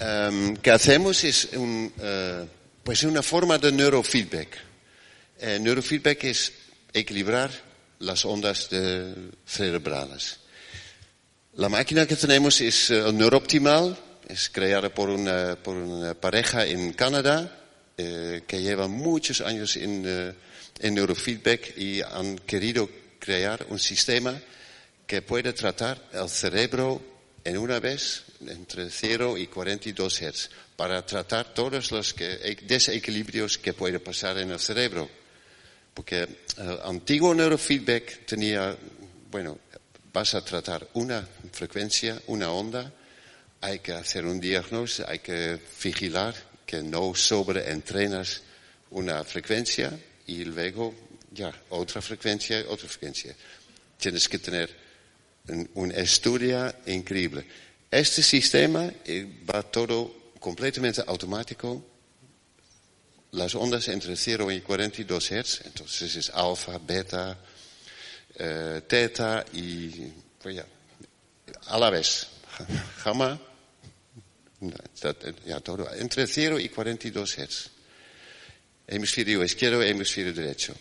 Um, 0.00 0.56
que 0.56 0.70
hacemos 0.70 1.24
es 1.24 1.50
un, 1.54 1.92
uh, 1.98 3.06
una 3.08 3.22
forma 3.22 3.58
de 3.58 3.72
neurofeedback. 3.72 4.73
Eh, 5.38 5.58
neurofeedback 5.58 6.24
es 6.24 6.52
equilibrar 6.92 7.50
las 7.98 8.24
ondas 8.24 8.68
cerebrales. 9.44 10.38
La 11.56 11.68
máquina 11.68 12.04
que 12.04 12.16
tenemos 12.16 12.60
es 12.60 12.90
uh, 12.90 13.12
neurooptimal, 13.12 13.96
es 14.26 14.50
creada 14.50 14.92
por 14.92 15.08
una, 15.08 15.54
por 15.54 15.76
una 15.76 16.12
pareja 16.14 16.66
en 16.66 16.92
Canadá 16.94 17.62
eh, 17.96 18.42
que 18.44 18.60
lleva 18.60 18.88
muchos 18.88 19.40
años 19.40 19.76
en, 19.76 20.02
eh, 20.04 20.32
en 20.80 20.94
neurofeedback 20.94 21.78
y 21.78 22.02
han 22.02 22.38
querido 22.38 22.90
crear 23.20 23.64
un 23.70 23.78
sistema 23.78 24.36
que 25.06 25.22
puede 25.22 25.52
tratar 25.52 26.02
el 26.12 26.28
cerebro 26.28 27.00
en 27.44 27.56
una 27.56 27.78
vez 27.78 28.24
entre 28.48 28.90
0 28.90 29.38
y 29.38 29.46
42 29.46 30.22
Hz 30.22 30.50
para 30.74 31.06
tratar 31.06 31.54
todos 31.54 31.92
los 31.92 32.16
desequilibrios 32.66 33.58
que 33.58 33.74
puede 33.74 34.00
pasar 34.00 34.38
en 34.38 34.50
el 34.50 34.58
cerebro. 34.58 35.08
Porque 35.94 36.22
el 36.22 36.28
eh, 36.58 36.78
antiguo 36.84 37.32
neurofeedback 37.32 38.26
tenía, 38.26 38.76
bueno, 39.30 39.58
vas 40.12 40.34
a 40.34 40.44
tratar 40.44 40.88
una 40.94 41.26
frecuencia, 41.52 42.20
una 42.26 42.50
onda, 42.50 42.92
hay 43.60 43.78
que 43.78 43.92
hacer 43.92 44.26
un 44.26 44.40
diagnóstico, 44.40 45.08
hay 45.08 45.20
que 45.20 45.58
vigilar 45.82 46.34
que 46.66 46.82
no 46.82 47.14
sobreentrenas 47.14 48.42
una 48.90 49.24
frecuencia 49.24 49.96
y 50.26 50.44
luego 50.44 50.94
ya 51.30 51.52
otra 51.70 52.02
frecuencia, 52.02 52.64
otra 52.68 52.88
frecuencia. 52.88 53.34
Tienes 53.96 54.28
que 54.28 54.38
tener 54.38 54.70
un, 55.48 55.70
un 55.74 55.92
estudio 55.92 56.74
increíble. 56.86 57.46
Este 57.90 58.22
sistema 58.22 58.90
eh, 59.04 59.42
va 59.48 59.62
todo 59.62 60.32
completamente 60.40 61.02
automático 61.06 61.93
las 63.34 63.54
ondas 63.54 63.88
entre 63.88 64.16
0 64.16 64.50
y 64.52 64.60
42 64.60 65.30
Hz, 65.30 65.62
entonces 65.66 66.16
es 66.16 66.30
alfa, 66.30 66.78
beta, 66.78 67.36
eh, 68.36 68.82
teta 68.86 69.44
y 69.52 69.90
pues 70.40 70.56
ya, 70.56 70.66
a 71.66 71.78
la 71.78 71.90
vez, 71.90 72.26
gamma, 73.04 73.38
ya 75.44 75.60
todo, 75.60 75.92
entre 75.94 76.26
0 76.26 76.60
y 76.60 76.68
42 76.68 77.36
Hz. 77.36 77.70
Hemisferio 78.86 79.42
izquierdo, 79.42 79.82
hemisferio 79.82 80.32
derecho. 80.32 80.74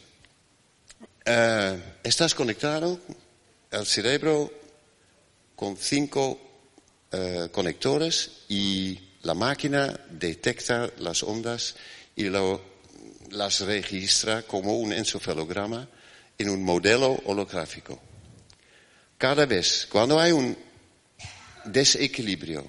Eh, 1.26 1.82
estás 2.04 2.36
conectado 2.36 3.00
al 3.72 3.86
cerebro 3.86 4.52
con 5.56 5.78
cinco 5.78 6.40
eh, 7.12 7.48
conectores 7.52 8.44
y 8.50 9.00
la 9.22 9.34
máquina 9.34 9.98
detecta 10.10 10.92
las 11.00 11.24
ondas 11.24 11.76
y 12.16 12.24
lo, 12.26 12.62
las 13.32 13.62
registra 13.62 14.44
como 14.44 14.78
un 14.78 14.94
encefalograma 14.94 15.88
en 16.38 16.50
un 16.50 16.64
modelo 16.64 17.12
holográfico. 17.26 18.00
Cada 19.18 19.46
vez, 19.46 19.88
cuando 19.90 20.20
hay 20.20 20.32
un 20.32 20.58
desequilibrio, 21.66 22.68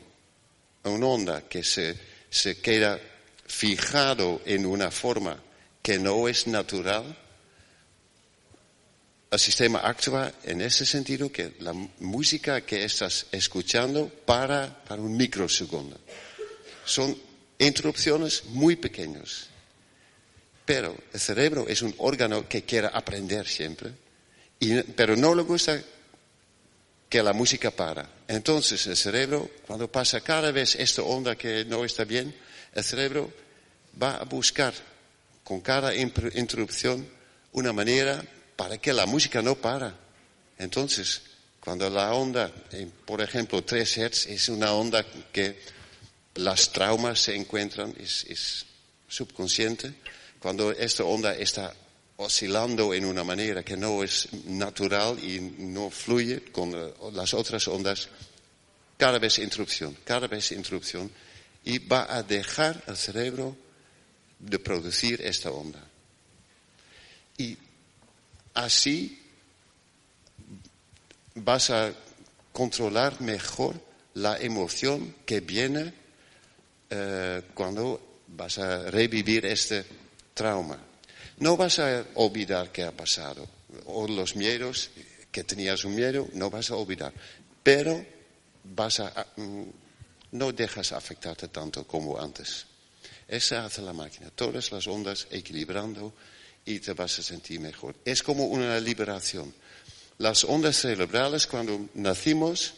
una 0.84 1.06
onda 1.06 1.48
que 1.48 1.64
se, 1.64 1.98
se 2.30 2.60
queda 2.60 2.98
fijado 3.46 4.42
en 4.44 4.66
una 4.66 4.90
forma 4.90 5.42
que 5.82 5.98
no 5.98 6.28
es 6.28 6.46
natural, 6.46 7.18
el 9.30 9.38
sistema 9.40 9.80
actúa 9.80 10.32
en 10.44 10.60
ese 10.60 10.86
sentido 10.86 11.32
que 11.32 11.54
la 11.58 11.72
música 11.98 12.60
que 12.60 12.84
estás 12.84 13.26
escuchando 13.32 14.08
para 14.08 14.84
para 14.84 15.02
un 15.02 15.16
microsegundo. 15.16 15.98
Son 16.84 17.18
interrupciones 17.58 18.44
muy 18.46 18.76
pequeñas. 18.76 19.48
Pero 20.64 20.96
el 21.12 21.20
cerebro 21.20 21.66
es 21.68 21.82
un 21.82 21.94
órgano 21.98 22.48
que 22.48 22.62
quiere 22.62 22.88
aprender 22.92 23.46
siempre, 23.46 23.92
pero 24.96 25.14
no 25.16 25.34
le 25.34 25.42
gusta 25.42 25.80
que 27.08 27.22
la 27.22 27.32
música 27.32 27.70
para. 27.70 28.08
Entonces 28.26 28.86
el 28.86 28.96
cerebro, 28.96 29.50
cuando 29.66 29.90
pasa 29.90 30.22
cada 30.22 30.50
vez 30.50 30.74
esta 30.74 31.02
onda 31.02 31.36
que 31.36 31.64
no 31.64 31.84
está 31.84 32.04
bien, 32.04 32.34
el 32.74 32.82
cerebro 32.82 33.30
va 34.02 34.16
a 34.16 34.24
buscar 34.24 34.74
con 35.44 35.60
cada 35.60 35.94
interrupción 35.94 37.06
una 37.52 37.72
manera 37.72 38.24
para 38.56 38.78
que 38.78 38.92
la 38.92 39.06
música 39.06 39.42
no 39.42 39.54
para. 39.54 39.94
Entonces, 40.58 41.22
cuando 41.60 41.88
la 41.90 42.12
onda, 42.14 42.50
por 43.04 43.20
ejemplo, 43.20 43.62
3 43.62 43.98
Hz 43.98 44.26
es 44.26 44.48
una 44.48 44.72
onda 44.72 45.04
que 45.32 45.58
las 46.34 46.72
traumas 46.72 47.20
se 47.20 47.36
encuentran, 47.36 47.94
es, 47.98 48.66
subconsciente, 49.08 49.94
cuando 50.40 50.72
esta 50.72 51.04
onda 51.04 51.34
está 51.34 51.72
oscilando 52.16 52.94
en 52.94 53.04
una 53.04 53.24
manera 53.24 53.62
que 53.62 53.76
no 53.76 54.02
es 54.02 54.32
natural 54.44 55.18
y 55.22 55.40
no 55.58 55.90
fluye 55.90 56.42
con 56.50 56.72
las 57.12 57.34
otras 57.34 57.68
ondas, 57.68 58.08
cada 58.96 59.18
vez 59.18 59.38
interrupción, 59.38 59.96
cada 60.04 60.26
vez 60.26 60.52
interrupción, 60.52 61.10
y 61.64 61.78
va 61.78 62.12
a 62.14 62.22
dejar 62.22 62.82
al 62.86 62.96
cerebro 62.96 63.56
de 64.38 64.58
producir 64.58 65.20
esta 65.22 65.50
onda. 65.50 65.82
Y 67.38 67.56
así 68.54 69.20
vas 71.34 71.70
a 71.70 71.92
controlar 72.52 73.20
mejor 73.20 73.80
la 74.14 74.38
emoción 74.38 75.14
que 75.26 75.40
viene 75.40 76.03
eh, 76.90 77.42
cuando 77.54 78.20
vas 78.28 78.58
a 78.58 78.90
revivir 78.90 79.46
este 79.46 79.84
trauma. 80.32 80.78
No 81.38 81.56
vas 81.56 81.78
a 81.78 82.04
olvidar 82.14 82.70
qué 82.70 82.84
ha 82.84 82.92
pasado, 82.92 83.46
o 83.86 84.06
los 84.06 84.36
miedos, 84.36 84.90
que 85.30 85.44
tenías 85.44 85.84
un 85.84 85.96
miedo, 85.96 86.28
no 86.34 86.50
vas 86.50 86.70
a 86.70 86.76
olvidar, 86.76 87.12
pero 87.62 88.04
vas 88.62 89.00
a, 89.00 89.26
mm, 89.36 89.62
no 90.32 90.52
dejas 90.52 90.92
afectarte 90.92 91.48
tanto 91.48 91.86
como 91.86 92.20
antes. 92.20 92.66
Esa 93.26 93.64
hace 93.64 93.82
la 93.82 93.92
máquina, 93.92 94.30
todas 94.30 94.70
las 94.70 94.86
ondas 94.86 95.26
equilibrando 95.30 96.14
y 96.64 96.78
te 96.78 96.92
vas 96.92 97.18
a 97.18 97.22
sentir 97.22 97.60
mejor. 97.60 97.96
Es 98.04 98.22
como 98.22 98.44
una 98.44 98.78
liberación. 98.78 99.52
Las 100.18 100.44
ondas 100.44 100.76
cerebrales 100.76 101.46
cuando 101.46 101.88
nacimos 101.94 102.74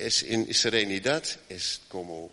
es 0.00 0.22
en 0.22 0.52
serenidad, 0.54 1.22
es 1.48 1.82
como, 1.88 2.30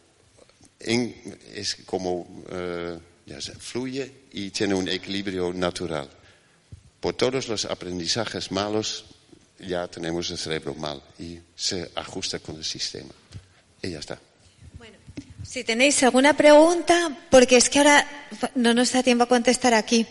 es 0.80 1.78
como 1.86 2.44
eh, 2.50 2.98
ya 3.26 3.42
se 3.42 3.54
fluye 3.54 4.12
y 4.32 4.50
tiene 4.52 4.74
un 4.74 4.88
equilibrio 4.88 5.54
natural. 5.54 6.10
Por 7.00 7.14
todos 7.16 7.48
los 7.48 7.66
aprendizajes 7.66 8.52
malos 8.52 9.06
ya 9.60 9.88
tenemos 9.88 10.30
el 10.32 10.38
cerebro 10.38 10.74
mal 10.76 11.02
y 11.20 11.40
se 11.56 11.92
ajusta 11.96 12.40
con 12.40 12.56
el 12.56 12.64
sistema. 12.64 13.14
Y 13.82 13.92
ya 13.92 14.00
está. 14.00 14.20
Si 15.48 15.64
tenéis 15.64 16.04
alguna 16.04 16.36
pregunta, 16.36 17.26
porque 17.32 17.56
es 17.56 17.70
que 17.70 17.80
ahora 17.80 18.06
no 18.56 18.74
nos 18.74 18.92
da 18.92 19.02
tiempo 19.02 19.24
a 19.24 19.28
contestar 19.28 19.74
aquí. 19.74 20.06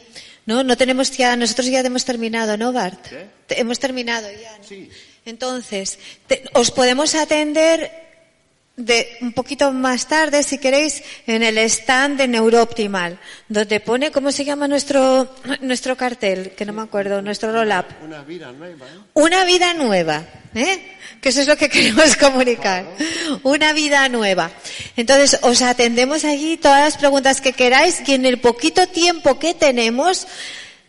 No, 0.47 0.65
no 0.65 0.77
tenemos 0.77 1.11
ya, 1.11 1.37
nosotros 1.37 1.67
ya 1.67 1.81
hemos 1.81 2.05
terminado, 2.05 2.57
¿no, 2.57 2.73
Bart? 2.73 3.07
Hemos 3.51 3.79
terminado 3.79 4.29
ya. 4.31 4.59
Sí. 4.67 4.89
Entonces, 5.27 5.99
os 6.55 6.71
podemos 6.71 7.17
atender 7.17 7.91
de 8.77 9.19
un 9.23 9.33
poquito 9.33 9.73
más 9.73 10.07
tarde, 10.07 10.45
si 10.45 10.59
queréis, 10.59 11.03
en 11.27 11.43
el 11.43 11.59
stand 11.59 12.17
de 12.17 12.29
Neurooptimal, 12.29 13.19
donde 13.49 13.81
pone, 13.81 14.13
¿cómo 14.13 14.31
se 14.31 14.45
llama 14.45 14.69
nuestro, 14.69 15.35
nuestro 15.63 15.97
cartel? 15.97 16.53
Que 16.53 16.65
no 16.65 16.73
me 16.73 16.83
acuerdo, 16.83 17.23
nuestro 17.23 17.51
roll-up. 17.51 17.87
Una 18.05 18.23
vida 18.23 18.53
nueva. 18.53 18.87
¿eh? 18.87 18.99
Una 19.15 19.45
vida 19.45 19.75
nueva, 19.75 20.25
¿eh? 20.55 20.97
Que 21.21 21.31
eso 21.31 21.41
es 21.41 21.49
lo 21.49 21.57
que 21.57 21.69
queremos 21.71 22.17
comunicar. 22.17 22.87
Una 23.43 23.73
vida 23.73 24.09
nueva. 24.09 24.53
Entonces, 24.97 25.41
os 25.43 25.61
atendemos 25.61 26.25
allí 26.25 26.57
todas 26.57 26.85
las 26.85 26.99
preguntas 26.99 27.41
que 27.41 27.53
queráis 27.53 28.01
y 28.07 28.15
en 28.15 28.27
el 28.27 28.39
poquito 28.39 28.87
tiempo 28.87 29.41
que 29.41 29.55
tenemos, 29.55 30.29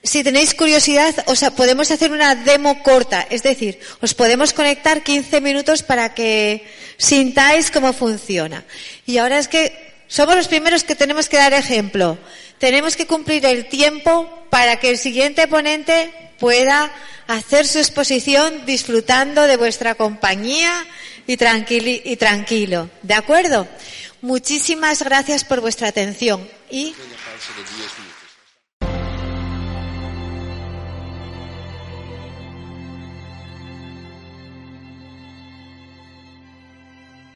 si 0.08 0.24
tenéis 0.24 0.54
curiosidad, 0.54 1.14
os 1.28 1.44
podemos 1.56 1.92
hacer 1.92 2.12
una 2.12 2.34
demo 2.36 2.82
corta, 2.82 3.28
es 3.30 3.44
decir, 3.44 3.80
os 4.02 4.14
podemos 4.14 4.54
conectar 4.54 5.04
15 5.04 5.42
minutos 5.42 5.84
para 5.84 6.14
que 6.14 6.66
sintáis 6.98 7.70
cómo 7.70 7.94
funciona. 7.94 8.64
Y 9.06 9.18
ahora 9.18 9.38
es 9.38 9.48
que 9.48 9.94
somos 10.08 10.36
los 10.36 10.48
primeros 10.48 10.84
que 10.84 10.96
tenemos 10.96 11.28
que 11.28 11.38
dar 11.38 11.54
ejemplo. 11.54 12.18
Tenemos 12.58 12.96
que 12.96 13.06
cumplir 13.06 13.46
el 13.46 13.68
tiempo 13.68 14.48
para 14.50 14.80
que 14.80 14.90
el 14.90 14.98
siguiente 14.98 15.48
ponente 15.48 16.12
pueda 16.40 16.92
hacer 17.28 17.68
su 17.68 17.80
exposición 17.80 18.66
disfrutando 18.66 19.44
de 19.44 19.58
vuestra 19.58 19.96
compañía 19.96 20.86
y, 21.28 21.34
y 21.34 22.16
tranquilo. 22.16 22.90
¿De 23.04 23.14
acuerdo? 23.14 23.68
Muchísimas 24.22 25.04
gracias 25.04 25.44
por 25.44 25.60
vuestra 25.60 25.90
atención. 25.90 26.48
Y 26.72 26.96